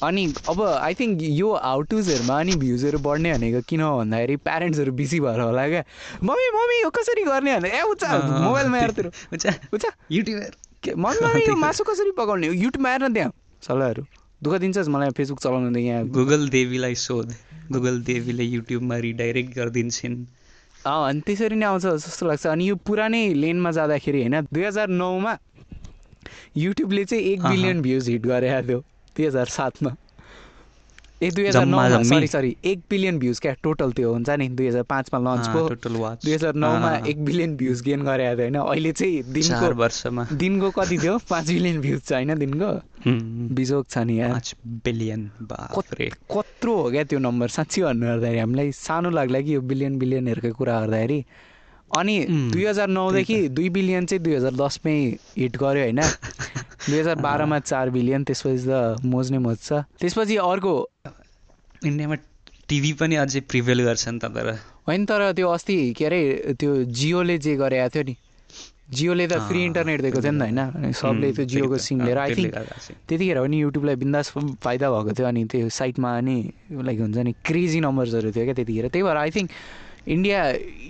[0.02, 5.20] अनि अब आई थिङ्क यो हाउ टुजहरूमा अनि भ्युजहरू बढ्ने भनेको किन भन्दाखेरि प्यारेन्ट्सहरू बिजी
[5.20, 5.84] भएर होला क्या।
[6.24, 8.08] मम्मी मम्मी यो कसरी गर्ने भने ए उचा
[8.40, 9.88] मोबाइलमा हेर त्यही- तेरो हुन्छ उचा
[10.82, 12.46] के मम्मी मम्मी यो मासु कसरी पकाउने?
[12.46, 13.32] युट्युबमा हेर न त्यहाँ।
[13.62, 14.06] सल्लाहहरू।
[14.42, 17.34] दुःख दिन्छस् मलाई फेसबुक चलाउनु त यहाँ। गुगल देवीलाई सोध।
[17.72, 20.16] गुगल देवीले युट्युबमा रिडाइरेक्ट गरिदिन्छन्।
[20.86, 24.88] अँ अनि त्यसरी नै आउँछ जस्तो लाग्छ। अनि यो पुरानै लेनमा जाँदाखेरि होइन दुई हजार
[24.88, 25.38] नौमा
[26.56, 28.84] युट्युबले चाहिँ एक। बिलियन भ्युज हिट गरेको थियो।
[29.16, 29.96] दुई हजार सातमा।
[31.22, 32.02] ए दुई हजार नौमा?
[32.02, 33.52] सरी सरी एक बिलियन भ्युज क्या?
[33.62, 37.56] टोटल त्यो हुन्छ नि दुई हजार पाँचमा लन्चको टोटल वाच दुई हजार नौमा एक बिलियन
[37.56, 38.56] भ्युज गेन गरेको थियो होइन?
[38.56, 41.18] अहिले चाहिँ दिनको वर्षमा। दिनको कति थियो?
[41.28, 42.70] पाँच बिलियन भ्युज छ होइन दिनको?
[43.60, 44.54] बिजोग छ नि पाँच
[44.84, 49.98] बिलियन कत्रो हो क्या त्यो नम्बर साँच्ची भन्नु पर्दाखेरि हामीलाई सानो लाग्ला कि यो बिलियन
[49.98, 51.24] बिलियनहरूको कुरा गर्दाखेरि।
[51.90, 54.96] अनि दुई हजार नौदेखि दुई बिलियन चाहिँ दुई हजार दसमै
[55.38, 60.36] हिट गर्यो होइन। दुई हजार बाह्रमा चार बिलियन त्यसपछि त मोज नै मोज छ। त्यसपछि
[60.38, 60.74] अर्को
[61.84, 62.16] इन्डियामा
[62.68, 64.48] टिभी पनि अझै प्रिभेल गर्छ नि त तर।
[64.86, 66.20] होइन तर त्यो अस्ति के अरे
[66.54, 68.14] त्यो जियोले जे गरेको थियो नि।
[68.90, 72.34] जियोले त फ्री इन्टरनेट दिएको थियो नि त होइन। सबले त्यो जियोको सिम लिएर आई
[72.34, 72.54] थिङ्क।
[73.06, 74.26] त्यतिखेर पनि युट्युबलाई बिन्दास
[74.62, 76.36] फाइदा भएको थियो अनि त्यो साइटमा अनि
[76.86, 79.50] लाइक हुन्छ नि क्रेजी नम्बर्सहरू थियो क्या त्यतिखेर। त्यही भएर आई थिङ्क
[80.08, 80.40] इन्डिया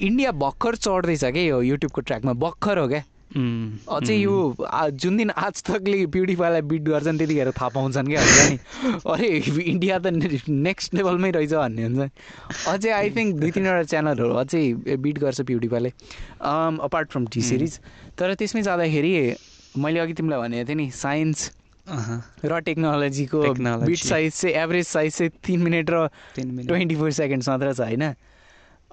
[0.08, 4.36] इन्डिया भर्खर चढ्दैछ क्या यो युट्युबको ट्र्याकमा भर्खर हो क्या अझै यो
[5.02, 8.56] जुन दिन आज तकले प्युडिफाईलाई बिट गर्छन् त्यतिखेर थाहा पाउँछन् क्या हुन्छ नि?
[9.06, 9.28] अरे
[9.62, 10.06] इन्डिया त
[10.48, 12.08] नेक्स्ट लेभलमै रहेछ भन्ने हुन्छ नि।
[12.72, 14.62] अझै आई थिङ्क दुई तिनवटा च्यानलहरू अझै
[14.98, 15.90] बिट गर्छ प्युडिफाईले
[16.90, 17.78] अपार्ट फ्रम टी सिरिज
[18.18, 19.12] तर त्यसमै जाँदाखेरि
[19.78, 21.50] मैले अघि तिमीलाई भनेको थिएँ नि साइन्स
[22.50, 23.40] र टेक्नोलोजीको.
[23.86, 28.04] बिट साइज चाहिँ एभरेज साइज चाहिँ तिन मिनट र ट्वेन्टी फोर सेकेन्ड्स मात्र छ होइन।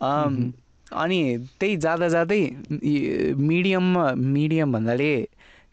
[0.01, 2.41] अनि त्यही जाँदा जाँदै
[3.37, 5.27] मिडियममा मिडियम भन्नाले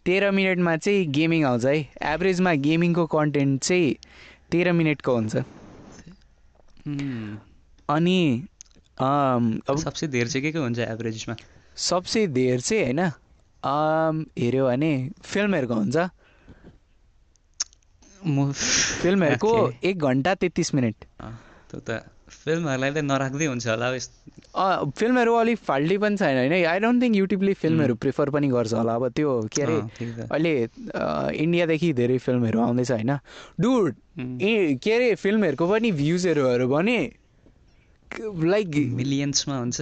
[0.06, 3.94] तेह्र मिनटमा चाहिँ गेमिङ आउँछ है। एभरेजमा गेमिङको कन्टेन्ट चाहिँ
[4.52, 5.36] तेह्र मिनटको हुन्छ।
[7.88, 8.46] अनि
[8.98, 11.36] अब सबसे धेर चाहिँ के के हुन्छ एभरेजमा
[11.76, 13.00] सबसे धेर चाहिँ होइन
[14.38, 15.96] हेऱ्यो भने फिल्महरूको हुन्छ।
[19.02, 19.70] फिल्महरूको.
[19.84, 21.04] एक घन्टा तेत्तिस मिनट।
[22.44, 24.10] फिल्महरूलाई त नराख्दै हुन्छ होला हौ यस-
[24.54, 28.72] अँ, फिल्महरू अलिक फाल्टी पनि छैन होइन। आई डोन्ट थिङ्क युट्युबले फिल्महरू प्रिफर पनि गर्छ
[28.74, 30.68] होला। अब त्यो के अरे त। अहिले
[31.42, 33.12] इन्डियादेखि धेरै फिल्महरू आउँदैछ होइन।
[33.60, 33.94] डुड
[34.42, 36.98] ए के अरे फिल्महरूको पनि भ्युजहरू भने
[38.44, 38.68] लाइक
[38.98, 39.80] मिलियन्समा हुन्छ।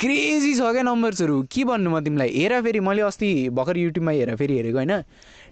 [0.00, 2.28] क्रेजी छ क्या नम्बर्सहरू के भन्नु म तिमीलाई?
[2.28, 5.02] हेर फेरि मैले अस्ति भर्खर युट्युबमा हेर फेरि हेरेको होइन।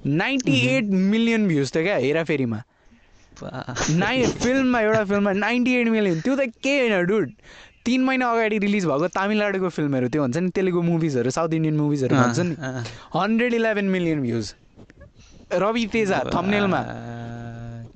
[0.06, 2.66] नाइन्टी एट मिलियन भ्युज थियो क्या हेर फेरिमा। बा-
[3.43, 7.30] नाइ फिल्ममा एउटा फिल्ममा नाइन्टी एट मिलियन त्यो त के होइन डुड?
[7.84, 12.16] तिन महिना अगाडि रिलिज भएको तामिलनाडुको फिल्महरू त्यो हुन्छ नि तेलुगु मुभिजहरू साउथ इन्डियन मुभिजहरू
[12.16, 12.55] भन्छ नि।
[13.14, 14.55] Hundred eleven million views.
[15.51, 16.82] Ravi Teja थम्नेलमा।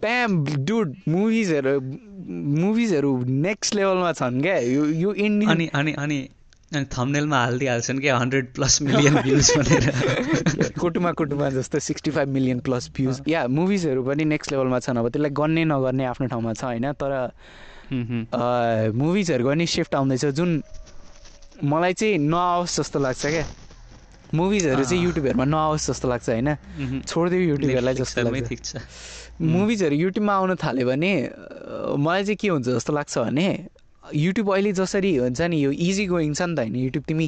[0.01, 0.31] प्याम
[0.67, 1.75] dude मुभिजहरू
[2.63, 6.19] मुभिजहरू नेक्स्ट लेभलमा छन् क्या। यो यो इन्डियन अनि अनि अनि
[6.75, 12.61] अनि थम्नेलमा हालिदिइहाल्छन् क्या हन्ड्रेड प्लस मिलियन भ्युज भनेर। कुटुमा कुटुमा जस्तो sixty five million
[12.61, 16.65] plus views yeah मुभिजहरू पनि नेक्स्ट लेभलमा छन्। अब त्यसलाई गर्ने नगर्ने आफ्नो ठाउँमा छ
[16.65, 16.93] होइन?
[16.93, 17.33] तर।
[18.97, 20.63] मुभिजहरूको पनि सिफ्ट आउँदैछ। जुन
[21.65, 23.45] मलाई चाहिँ नआओस् जस्तो लाग्छ क्या।
[24.35, 26.49] मुभिजहरू चाहिँ। युट्युबहरूमा नआओस् जस्तो लाग्छ होइन?
[27.05, 28.77] छोडिदियो युट्युबहरूलाई जस्तो लाग्छ।
[29.43, 31.13] मुभिजहरू युट्युबमा आउन थाल्यो भने
[32.01, 33.49] मलाई चाहिँ के हुन्छ जस्तो लाग्छ भने
[34.15, 37.27] युट्युब अहिले जसरी हुन्छ नि यो इजी गोइङ छ नि त होइन युट्युब तिमी।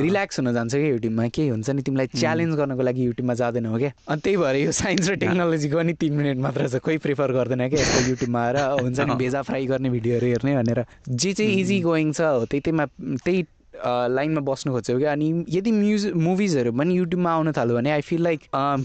[0.00, 3.92] रिल्याक्स हुन जान्छ क्या युट्युबमा के हुन्छ नि तिमीलाई च्यालेन्ज गर्नको लागि युट्युबमा जाँदैनौ क्या?
[4.08, 7.68] अनि त्यही भएर यो साइन्स र टेक्नोलोजीको नि तिन मिनट मात्र छ कोही प्रिफर गर्दैन
[7.68, 11.80] क्या यस्तो युट्युबमा आएर हुन्छ नि। भेजा फ्राई गर्ने भिडियोहरू हेर्ने भनेर। जे चाहिँ इजी
[11.80, 12.84] गोइङ छ हो त्यही त्यहीमा
[13.24, 13.42] त्यही
[13.84, 18.22] लाइनमा बस्नु खोज्छौ क्या। अनि यदि म्युजिक मुभिजहरू पनि युट्युबमा आउन थाल्यो भने आई फिल
[18.22, 18.40] लाइक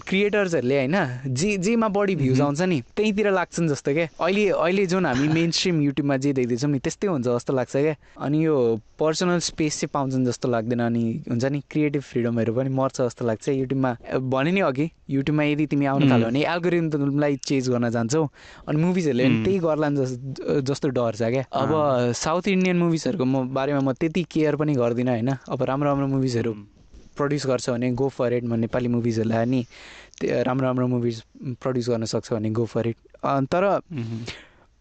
[0.08, 0.96] क्रिएटर्सहरूले होइन
[1.34, 5.50] जे जेमा बढी भ्युज आउँछ नि त्यहीँतिर लाग्छन् जस्तो क्या। अहिले अहिले जुन हामी मेन
[5.50, 8.56] स्ट्रिम युट्युबमा जे देख्दैछौँ नि त्यस्तै हुन्छ जस्तो लाग्छ क्या। अनि यो
[8.98, 13.48] पर्सनल स्पेस चाहिँ पाउँछन् जस्तो लाग्दैन अनि हुन्छ नि क्रिएटिभ फ्रिडमहरू पनि मर्छ जस्तो लाग्छ।
[13.48, 13.96] युट्युबमा
[14.32, 18.22] भने नि अघि युट्युबमा यदि तिमी आउन थाल्यो भने एल्गोरिदमलाई चेन्ज गर्न जान्छौ।
[18.68, 19.44] अनि मुभिजहरूले पनि.
[19.44, 20.10] त्यही गर्लान् जस
[20.68, 21.70] जस्तो डर छ क्या। अब
[22.14, 25.30] साउथ इन्डियन मुभिजहरूको म बारेमा म त्यति केयर पनि गर्दिनँ होइन?
[25.48, 26.52] अब राम्रो राम्रो मुभिजहरू
[27.16, 29.60] प्रड्युस गर्छ भने गो फर इट म नेपाली मुभिजहरूलाई नि
[30.48, 31.22] राम्रो राम्रो मुभिज
[31.60, 32.96] प्रड्युस गर्न सक्छ भने गो फर इट
[33.52, 33.64] तर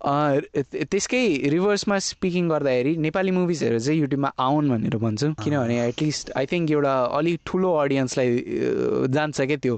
[0.01, 1.21] त्यसकै
[1.53, 6.93] रिभर्समा स्पिकिङ गर्दाखेरि नेपाली मुभिजहरू चाहिँ युट्युबमा आउन् भनेर भन्छु। किनभने एटलिस्ट आई थिङ्क एउटा
[7.19, 8.29] अलिक ठुलो अडियन्सलाई
[9.13, 9.75] जान्छ क्या त्यो।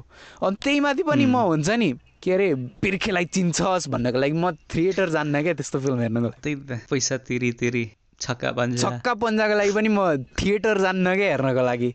[0.47, 1.89] अनि त्यही माथि पनि म हुन्छ नि
[2.23, 2.47] के अरे
[2.79, 7.85] बिर्खेलाई चिन्छस् भन्नको लागि म थिएटर जान्न क्या त्यस्तो फिल्म हेर्नको लागि। पैसा तिरी तिरी।
[8.23, 9.99] छक्का पन्जा छक्का पन्जाको लागि पनि म
[10.39, 11.91] थिएटर जान्न क्या हेर्नको लागि।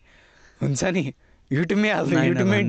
[0.61, 1.05] हुन्छ नि?
[1.51, 2.61] युट्युबमै हाल्छु नाइ युट्युबमै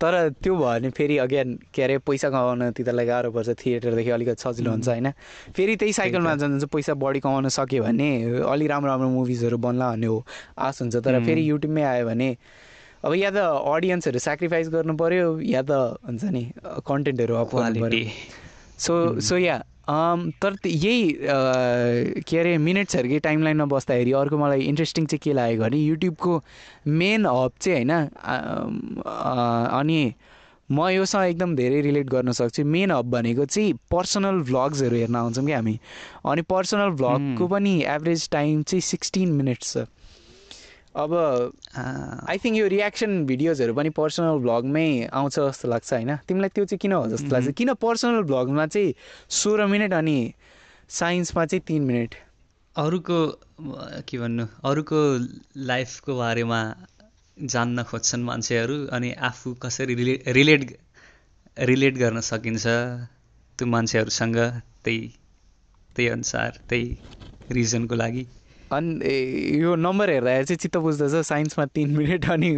[0.00, 4.40] तर त्यो भयो भने फेरि अगेन के अरे पैसा कमाउन तिनीहरूलाई गाह्रो पर्छ। थिएटरदेखि अलिकति
[4.40, 5.08] सजिलो हुन्छ होइन?
[5.52, 8.08] फेरि त्यही साइकलमा जान्छ पैसा बढी कमाउन सक्यो भने
[8.48, 10.24] अलिक राम्रो राम्रो मुभिजहरू बन्ला भन्ने हो
[10.56, 11.20] आश हुन्छ। तर.
[11.28, 12.28] फेरि युट्युबमै आयो भने
[13.04, 13.36] अब या त
[13.76, 16.42] अडियन्सहरू सेक्रिफाइस गर्नु पऱ्यो या त हुन्छ नि
[16.88, 19.56] कन्टेन्टहरू अप गर्नु क्वालिटी पऱ्यो सो सो या
[19.88, 25.78] तर त्यो यही के अरे मिनट्सहरूकै टाइमलाइनमा बस्दाखेरि अर्को मलाई इन्ट्रेस्टिङ चाहिँ के लाग्यो भने
[25.78, 26.32] युट्युबको
[27.02, 27.92] मेन हब चाहिँ होइन
[29.80, 30.00] अनि
[30.70, 35.44] म योसँग एकदम धेरै रिलेट गर्न सक्छु। मेन हब भनेको चाहिँ पर्सनल भ्लग्सहरू हेर्न आउँछौँ
[35.46, 35.78] क्या हामी।
[36.28, 37.46] अनि पर्सनल भ्लगको.
[37.48, 39.86] पनि एभरेज टाइम चाहिँ सिक्सटिन मिनट्स छ।
[40.98, 41.12] अब
[42.28, 44.88] आई थिङ्क यो रियाक्सन भिडियोजहरू पनि पर्सनल भ्लगमै
[45.18, 46.16] आउँछ जस्तो लाग्छ होइन?
[46.28, 48.94] तिमीलाई त्यो चाहिँ किन हो जस्तो लाग्छ। किन पर्सनल भ्लगमा चाहिँ
[49.40, 50.18] सोह्र मिनट अनि
[50.90, 52.14] साइन्समा चाहिँ तिन मिनट?
[52.76, 53.18] अरूको
[54.08, 54.44] के भन्नु?
[54.64, 55.00] अरूको
[55.70, 56.60] लाइफको बारेमा
[57.36, 60.62] जान्न खोज्छन् मान्छेहरू अनि आफू कसरी रिले रिलेट
[61.70, 64.36] रिलेट गर्न सकिन्छ त्यो मान्छेहरूसँग
[64.84, 65.00] त्यही
[65.96, 66.86] त्यही अनुसार त्यही
[67.50, 68.24] रिजनको लागि।
[68.72, 72.50] अनि यो नम्बर हेर्दाखेरि चाहिँ चित्त बुझ्दछ साइन्समा तिन मिनट अनि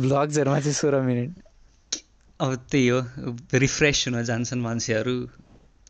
[0.00, 1.34] भ्लग्सहरूमा चाहिँ सोह्र मिनट।
[2.40, 3.00] अब त्यही हो
[3.54, 5.16] रिफ्रेस हुन जान्छन् मान्छेहरू।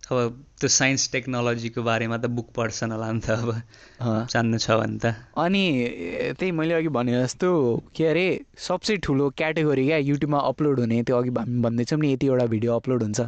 [0.07, 3.51] अब त्यो साइन्स टेक्नोलोजीको बारेमा त बुक पढ्छन् होला नि त अब।
[4.31, 5.65] जान्नु छ भने त। अनि
[6.39, 7.49] त्यही मैले अघि भने जस्तो
[7.91, 12.47] के अरे सबसे ठुलो क्याटेगोरी क्या युट्युबमा अपलोड हुने त्यो अघि हामी भन्दैछौँ नि यतिवटा
[12.47, 13.21] भिडियो अपलोड हुन्छ।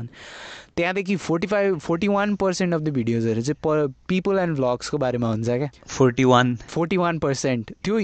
[0.79, 5.29] त्यहाँदेखि forty five forty one percent of the भिडियोजहरू चाहिँ प पिपल एन्ड भ्लग्सको बारेमा
[5.29, 7.99] हुन्छ क्या। Forty one forty one percent त्यो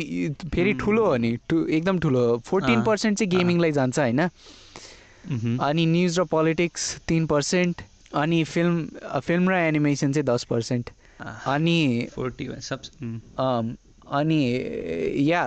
[0.51, 4.21] फेरि ठुलो हो नि टु एकदम ठुलो। फोर्टिन पर्सेन्ट चाहिँ। गेमिङलाई जान्छ होइन?
[5.63, 7.83] अनि न्युज र पोलिटिक्स तिन पर्सेन्ट
[8.15, 10.91] अनि फिल्म फिल्म र एनिमेसन चाहिँ दस पर्सेन्ट
[11.47, 12.81] अनि फोर्टी सब
[14.11, 14.41] अनि
[15.29, 15.43] या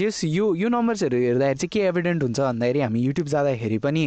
[0.00, 4.04] जस यो यो नम्बर्सहरू हेर्दाखेरि चाहिँ के एभिडेन्ट हुन्छ भन्दाखेरि हामी युट्युब जाँदाखेरि पनि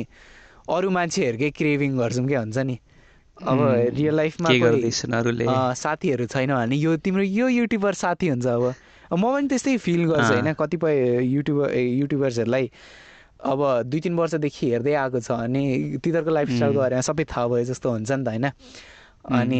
[0.69, 2.77] अरू मान्छेहरूकै क्रेभिङ गर्छौँ क्या हुन्छ नि?
[3.41, 3.59] अब
[3.95, 8.73] रियल लाइफमा साथीहरू छैन भने यो तिम्रो यो युट्युबर साथी हुन्छ अब।
[9.13, 10.53] म पनि त्यस्तै फिल गर्छु। होइन?
[10.53, 10.95] कतिपय
[11.25, 12.71] युट्युबर युट्युबर्सहरूलाई
[13.41, 15.61] अब दुई तिन वर्षदेखि हेर्दै आएको छ भने
[15.97, 16.79] तिनीहरूको लाइफस्टाइलको.
[16.79, 18.45] बारेमा सबै थाहा भयो जस्तो हुन्छ नि त होइन?
[19.21, 19.59] अनि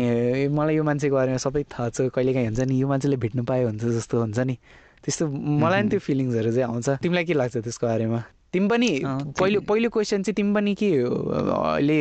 [0.53, 3.83] मलाई यो मान्छेको बारेमा सबै थाहा छ कहिलेकाहीँ हुन्छ नि यो मान्छेले भेट्नु पायो हुन्छ
[3.97, 4.55] जस्तो हुन्छ नि।
[5.03, 8.21] त्यस्तो मलाई नि त्यो फिलिङ्सहरू चाहिँ आउँछ। तिमीलाई के लाग्छ त्यसको बारेमा?
[8.53, 8.89] तिमी पनि
[9.39, 11.99] पहिलो पहिलो क्वेसन चाहिँ तिमी पनि के अहिले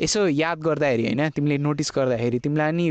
[0.00, 2.86] यसो याद गर्दाखेरि होइन तिमीले नोटिस गर्दाखेरि तिमीलाई नि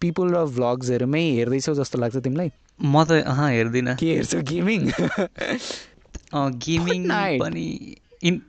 [0.00, 2.50] पिपल र भ्लग्सहरूमै हेर्दैछौ जस्तो लाग्छ तिमीलाई?
[2.80, 4.40] म त अँ हेर्दिनँ। के हेर्छौ?
[4.42, 4.90] Gaming
[6.34, 7.08] gaming.
[7.40, 8.42] पनि इन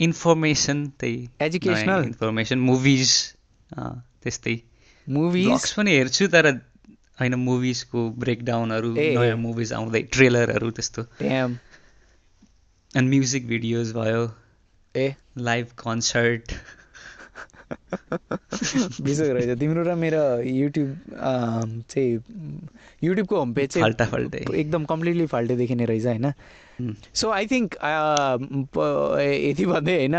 [0.00, 2.04] इन्फर्मेसन त्यही Educational.
[2.04, 3.10] इन्फर्मेसन मुभिज
[3.72, 4.56] त्यस्तै।
[5.08, 6.50] मुभिज पनि हेर्छु तर
[7.20, 11.02] होइन मुभिजको ब्रेकडाउनहरू। नयाँ मुभिज आउँदै ट्रेलरहरू त्यस्तो।
[12.96, 14.32] अनि म्युजिक भिडियोज भयो।
[14.96, 16.52] ए। लाइभ कन्सर्ट
[19.02, 20.90] बिजोग रहेछ। तिम्रो र मेरो युट्युब
[21.90, 22.12] चाहिँ
[23.02, 26.32] युट्युबको होम पेज चाहिँ फाल्टा फाल्टै। एकदम कम्प्लिटली फाल्टै देखिने रहेछ होइन।
[27.14, 27.74] सो आई थिङ्क
[29.44, 30.16] यति भन्दै होइन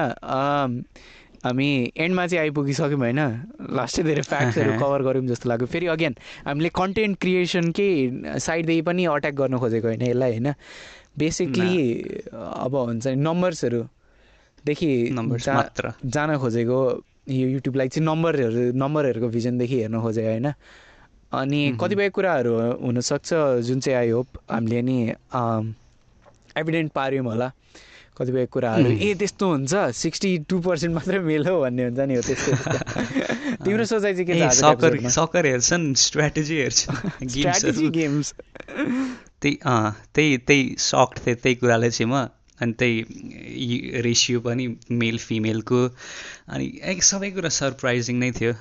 [1.45, 3.19] हामी एन्डमा चाहिँ आइपुगिसक्यौँ होइन
[3.71, 6.13] लास्टै धेरै फ्याक्ट्सहरू। कभर गऱ्यौँ जस्तो लाग्यो फेरि अगेन
[6.45, 7.89] हामीले कन्टेन्ट क्रिएसनकै
[8.39, 10.53] साइडदेखि पनि अट्याक गर्न खोजेको होइन यसलाई होइन
[11.17, 11.73] बेसिकली
[12.35, 14.91] अब हुन्छ नि नम्बर्सहरूदेखि
[16.07, 16.79] जान खोजेको
[17.29, 20.47] यो युट्युबलाई चाहिँ नम्बरहरू नम्बरहरूको भिजनदेखि हेर्न खोजेको होइन
[21.31, 23.29] अनि। कतिपय कुराहरू हुनसक्छ
[23.61, 24.97] जुन चाहिँ आई होप हामीले नि
[26.57, 27.51] एभिडेन्ट पार्यौँ होला।
[28.17, 28.89] कतिपय कुराहरू.
[28.95, 32.51] ए त्यस्तो हुन्छ। सिक्सटी टू पर्सेन्ट मात्रै मेलो भन्ने हुन्छ नि हो त्यस्तो।
[33.65, 35.09] तिम्रो सोचाइ चाहिँ के छ सकर?
[35.09, 38.33] सकर हेर्छन् स्ट्राटेजी हेर्छन् स्ट्राटेजी गेम्स
[39.41, 39.57] त्यही
[40.13, 42.27] त्यही त्यही सक्ट थिएँ त्यही कुराले चाहिँ म
[42.61, 45.81] अनि त्यही रेसियो पनि मेल फिमेलको
[46.55, 48.53] अनि सबै कुरा सरप्राइजिङ नै थियो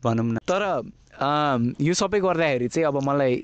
[0.00, 0.64] भनौँ न। तर
[1.80, 3.34] यो सबै गर्दाखेरि चाहिँ अब मलाई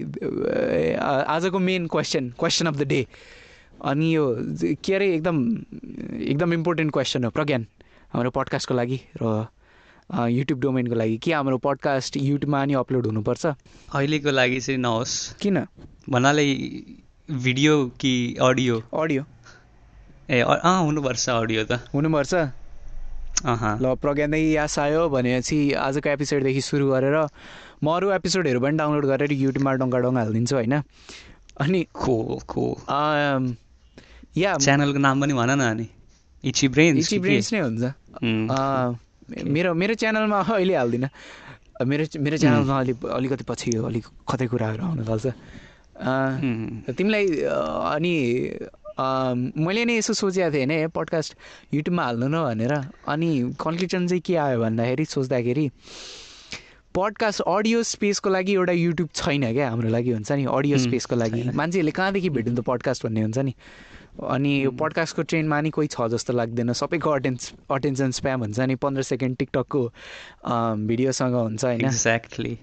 [1.28, 3.02] आजको main question question of the day
[3.84, 4.36] अनि यो
[4.84, 5.52] के अरे एकदम
[6.20, 7.66] एकदम इम्पोर्टेन्ट क्वेसन हो प्रज्ञान
[8.12, 9.46] हाम्रो पडकास्टको लागि र
[10.28, 13.46] युट्युब डोमेनको लागि। के हाम्रो पडकास्ट युट्युबमा नि अपलोड हुनुपर्छ?
[13.46, 15.66] अहिलेको लागि चाहिँ नहोस्। किन?
[16.10, 16.54] भन्नाले
[17.30, 19.24] भिडियो कि अडियो अडियो
[20.30, 26.90] ए अ- हुनुपर्छ अडियो त। हुनुपर्छ। अँ ल प्रज्ञानदेखि यास आयो भनेपछि आजको एपिसोडदेखि सुरु
[26.90, 27.28] गरेर
[27.84, 30.82] म अरू एपिसोडहरू पनि डाउनलोड गरेर युट्युबमा डङ्गा डङ्गा हालिदिन्छु होइन?
[31.60, 33.56] अनि खोल अम,
[34.36, 35.86] या। च्यानलको नाम पनि भन न अनि।
[36.44, 37.84] इची ब्रेन्स इची ब्रेन्स नै हुन्छ।
[39.46, 41.10] मेरो मेरो च्यानलमा अहिले हाल्दिनँ।
[41.86, 45.26] मेरो मेरो च्यानलमा अलि अलिकति पछि अलिक कतै कुराहरू आउन थाल्छ
[46.96, 47.26] तिमीलाई
[47.94, 48.14] अनि
[49.00, 51.30] मैले नै यसो सोचेको थिएँ होइन पडकास्ट
[51.74, 52.72] युट्युबमा हाल्नु न भनेर।
[53.08, 53.28] अनि
[53.60, 55.66] कन्क्लुजन चाहिँ के आयो भन्दाखेरि सोच्दाखेरि
[56.96, 61.42] पडकास्ट अडियो स्पेसको लागि एउटा युट्युब छैन क्या हाम्रो लागि हुन्छ नि। अडियो स्पेसको लागि।
[61.54, 63.54] मान्छेहरूले कहाँदेखि भेट्नु त पडकास्ट भन्ने हुन्छ नि।
[64.18, 68.74] अनि यो पडकास्टको ट्रेन्डमा नि कोही छ जस्तो लाग्दैन। सबैको अटेन्स अटेन्सन स्प्याम हुन्छ नि
[68.82, 69.82] पन्ध्र सेकेन्ड टिकटकको
[70.90, 72.58] भिडियोसँग हुन्छ होइन। एक्ज्याक्टली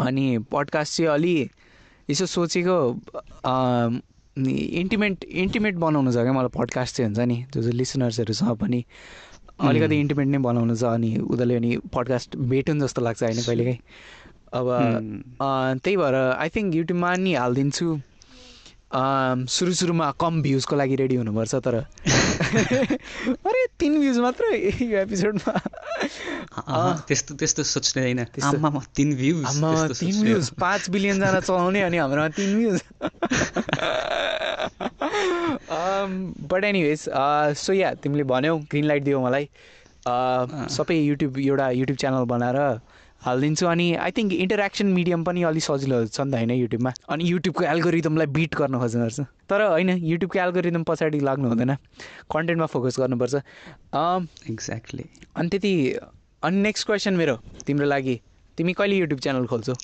[0.00, 1.36] अनि पडकास्ट चाहिँ अलि
[2.10, 2.78] यसो सोचेको
[4.36, 8.84] इन्टिमेट इन्टिमेट बनाउनु छ क्या मलाई पडकास्ट चाहिँ हुन्छ नि। जो जो लिसनर्सहरू छ पनि
[9.60, 13.78] अलिकति इन्टिमेट नै बनाउनु छ अनि उनीहरूले अनि पडकास्ट भेटुन् जस्तो लाग्छ होइन कहिलेकाहीँ।
[14.54, 14.66] अब
[15.82, 17.86] त्यही भएर आई थिङ्क युट्युबमा नि हालिदिन्छु।
[18.92, 21.74] सुरु सुरुमा कम भ्युजको लागि रेडी हुनुपर्छ तर
[23.46, 25.52] अरे तिन भ्युज मात्र यो एपिसोडमा।
[27.08, 28.24] त्यस्तो त्यस्तो सोच्ने होइन।
[28.96, 29.46] तिन भ्युज
[30.00, 32.78] तिन भ्युज पाँच बिलियनजना चलाउने अनि हाम्रोमा तिन views.
[36.50, 37.08] But anyways
[37.58, 39.48] so yeah तिमीले भन्यौ ग्रिन लाइट दियौ मलाई।
[40.70, 42.58] सबै युट्युब एउटा युट्युब च्यानल बनाएर
[43.24, 47.24] हालिदिन्छु अनि आई थिङ्क इन्टरेक्सन मिडियम पनि अलिक सजिलो छ नि त होइन युट्युबमा अनि
[47.24, 49.20] युट्युबको एल्गोरिदमलाई बिट गर्न खोज्नुपर्छ
[49.50, 51.74] तर होइन युट्युबको एल्गोरिदम पछाडि लाग्नु हुँदैन।
[52.32, 53.34] कन्टेन्टमा फोकस गर्नुपर्छ।
[54.50, 55.04] एक्ज्याक्टली
[55.36, 55.72] अनि त्यति
[56.42, 58.16] अनि नेक्स्ट क्वेसन मेरो तिम्रो लागि।
[58.58, 59.74] तिमी कहिले युट्युब च्यानल खोल्छौ?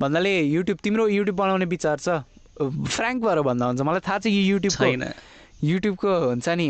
[0.00, 2.08] भन्नाले युट्युब तिम्रो युट्युब बनाउने विचार छ।
[2.96, 5.04] फ्रेङ्क भएर भन्दा हुन्छ। मलाई थाहा छ यो युट्युबको छैन।
[5.62, 6.68] युट्युबको हुन्छ नि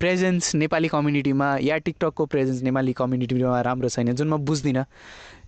[0.00, 4.84] प्रेजेन्स नेपाली कम्युनिटीमा या टिकटकको प्रेजेन्स नेपाली कम्युनिटीमा राम्रो छैन जुन म बुझ्दिनँ।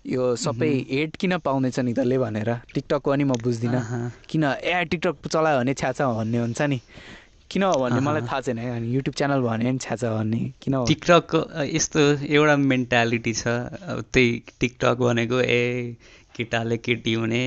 [0.06, 3.82] यो सबै हेट किन पाउँदैछ नि तले भनेर टिकटकको पनि म बुझ्दिनँ।
[4.30, 6.78] किन ए टिकटक चलायो भने छ्याछ भन्ने हुन्छ नि।
[7.50, 11.62] किन भन्ने मलाई। थाहा छैन है अनि युट्युब च्यानल भने छ्याछ भन्ने। किन टिकटकको अ,
[11.62, 13.46] यस्तो एउटा मेन्टालिटी छ
[14.14, 14.30] त्यही
[14.60, 15.62] टिकटक भनेको ए
[16.36, 17.42] केटाले केटी हुने।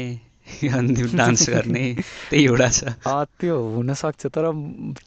[0.77, 1.85] अनि डान्स गर्ने
[2.29, 2.95] त्यही एउटा छ।
[3.39, 4.45] त्यो हुनसक्छ तर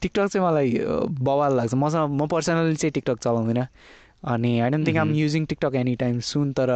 [0.00, 0.70] टिकटक चाहिँ मलाई
[1.20, 3.66] बवाल लाग्छ। मसँग म पर्सनली चाहिँ टिकटक चलाउँदिनँ।
[4.32, 5.14] अनि I don't think I'm.
[5.14, 6.70] Using TikTok any time soon तर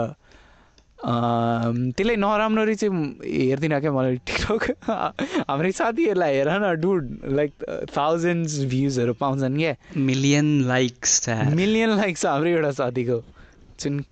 [0.97, 2.93] अम, त्यसलाई नराम्ररी चाहिँ
[3.23, 4.63] हेर्दिनँ क्या मलाई टिकटक।
[5.51, 7.05] हाम्रै साथीहरूलाई हेर न डुड
[7.37, 7.53] लाइक
[7.97, 13.19] थाउजन्ड्स भ्युजहरू पाउँछन् क्या। मिलियन लाइक्स मिलियन लाइक छ हाम्रो एउटा साथीको।
[13.81, 14.03] जुन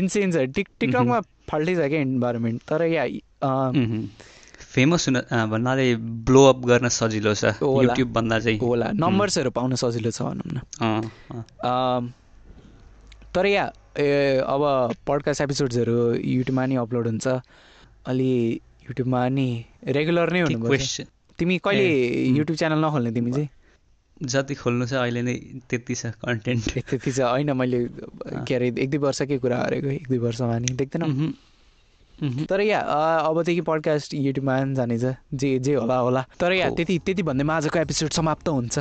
[0.00, 1.20] इन्सेन्स छ। टिक टिकटकमा
[1.50, 5.16] फाल्टै छ क्या इन्भाइरोमेन्ट तर या अँ, फेमस हुन
[5.50, 5.86] भन्नाले
[6.28, 12.12] ब्लो अप गर्न सजिलो छ। युट्युब भन्दा चाहिँ। होला नम्बर्सहरू पाउन सजिलो छ भनौँ न।
[13.34, 13.64] तर या
[13.96, 14.62] ए अब
[15.08, 17.26] पडकास्ट एपिसोड्सहरू युट्युबमा नि अपलोड हुन्छ।
[18.06, 18.32] अलि
[18.88, 19.48] युट्युबमा नि
[19.88, 21.04] रेगुलर नै हुनुपर्छ क्वेसन
[21.38, 21.86] तिमी कहिले.
[22.36, 23.48] युट्युब च्यानल नखोल्ने तिमी चाहिँ?
[24.16, 25.34] जति खोल्नु छ अहिले नै
[25.68, 27.78] त्यति छ कन्टेन्ट त्यति चाहिँ होइन मैले
[28.48, 31.06] के अरे एक दुई वर्षकै कुरा गरेको एक दुई वर्षमा नि। देख्दैनौ?
[32.22, 35.04] तर या अबदेखि पडकास्ट युट्युबमा पनि जानेछ
[35.34, 38.78] जे जे होला होला। तर या। त्यति त्यति भन्दैमा आजको एपिसोड समाप्त हुन्छ।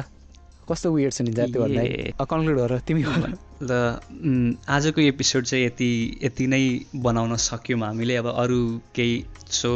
[0.71, 3.03] कस्तो उयो छ नि जाति भन्दा ए। कन्क्लुड गर तिमी
[3.69, 5.91] ल आजको एपिसोड चाहिँ यति
[6.23, 6.63] यति नै
[6.95, 8.59] बनाउन सक्यौँ हामीले। अब अरू
[8.95, 9.71] केही सो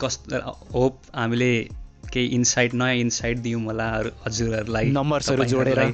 [0.00, 0.40] कस्तो
[0.74, 1.52] होप हामीले
[2.12, 3.86] केही इन्साइट नयाँ इन्साइट दियौँ होला
[4.26, 5.92] हजुरहरूलाई नम्बर्सहरू तपाईँहरूलाई।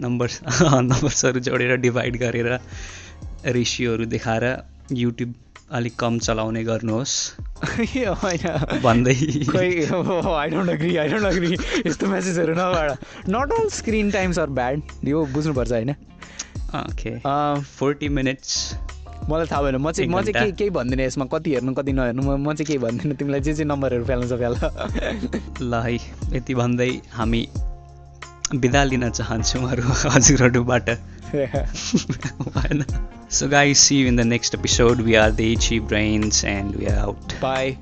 [0.00, 2.58] नम्बर्स नम्बर्सहरू जोडेर डिभाइड गरेर
[3.46, 4.44] रेसियोहरू देखाएर
[4.92, 5.34] युट्युब
[5.72, 7.14] अलिक कम चलाउने गर्नुहोस्।
[8.84, 9.14] भन्दै।
[9.48, 9.68] खै
[10.34, 11.52] I don't agree I don't agree
[11.86, 15.90] यस्तो म्यासेजहरू नबाट not all screen times are bad यो बुझ्नुपर्छ होइन।
[16.76, 17.18] Okay
[17.62, 18.74] forty minutes.
[19.30, 21.24] मलाई थाहा भएन। म चाहिँ म चाहिँ। केही केही भन्दिनँ यसमा?
[21.24, 22.22] कति हेर्नु कति नहेर्नु?
[22.22, 23.16] म म चाहिँ केही भन्दिनँ?
[23.16, 24.54] तिमीलाई जे जे नम्बरहरू फ्याल्नु छ फ्याल।
[25.62, 25.94] ल है
[26.36, 27.46] यति भन्दै हामी
[28.55, 30.89] बिदा लिन चाहन्छौँ अरू हजुरहरूबाट
[31.33, 32.83] भएन
[33.31, 36.85] so guy see you in the next episode we are the itchy brains and we
[36.85, 37.77] are out bye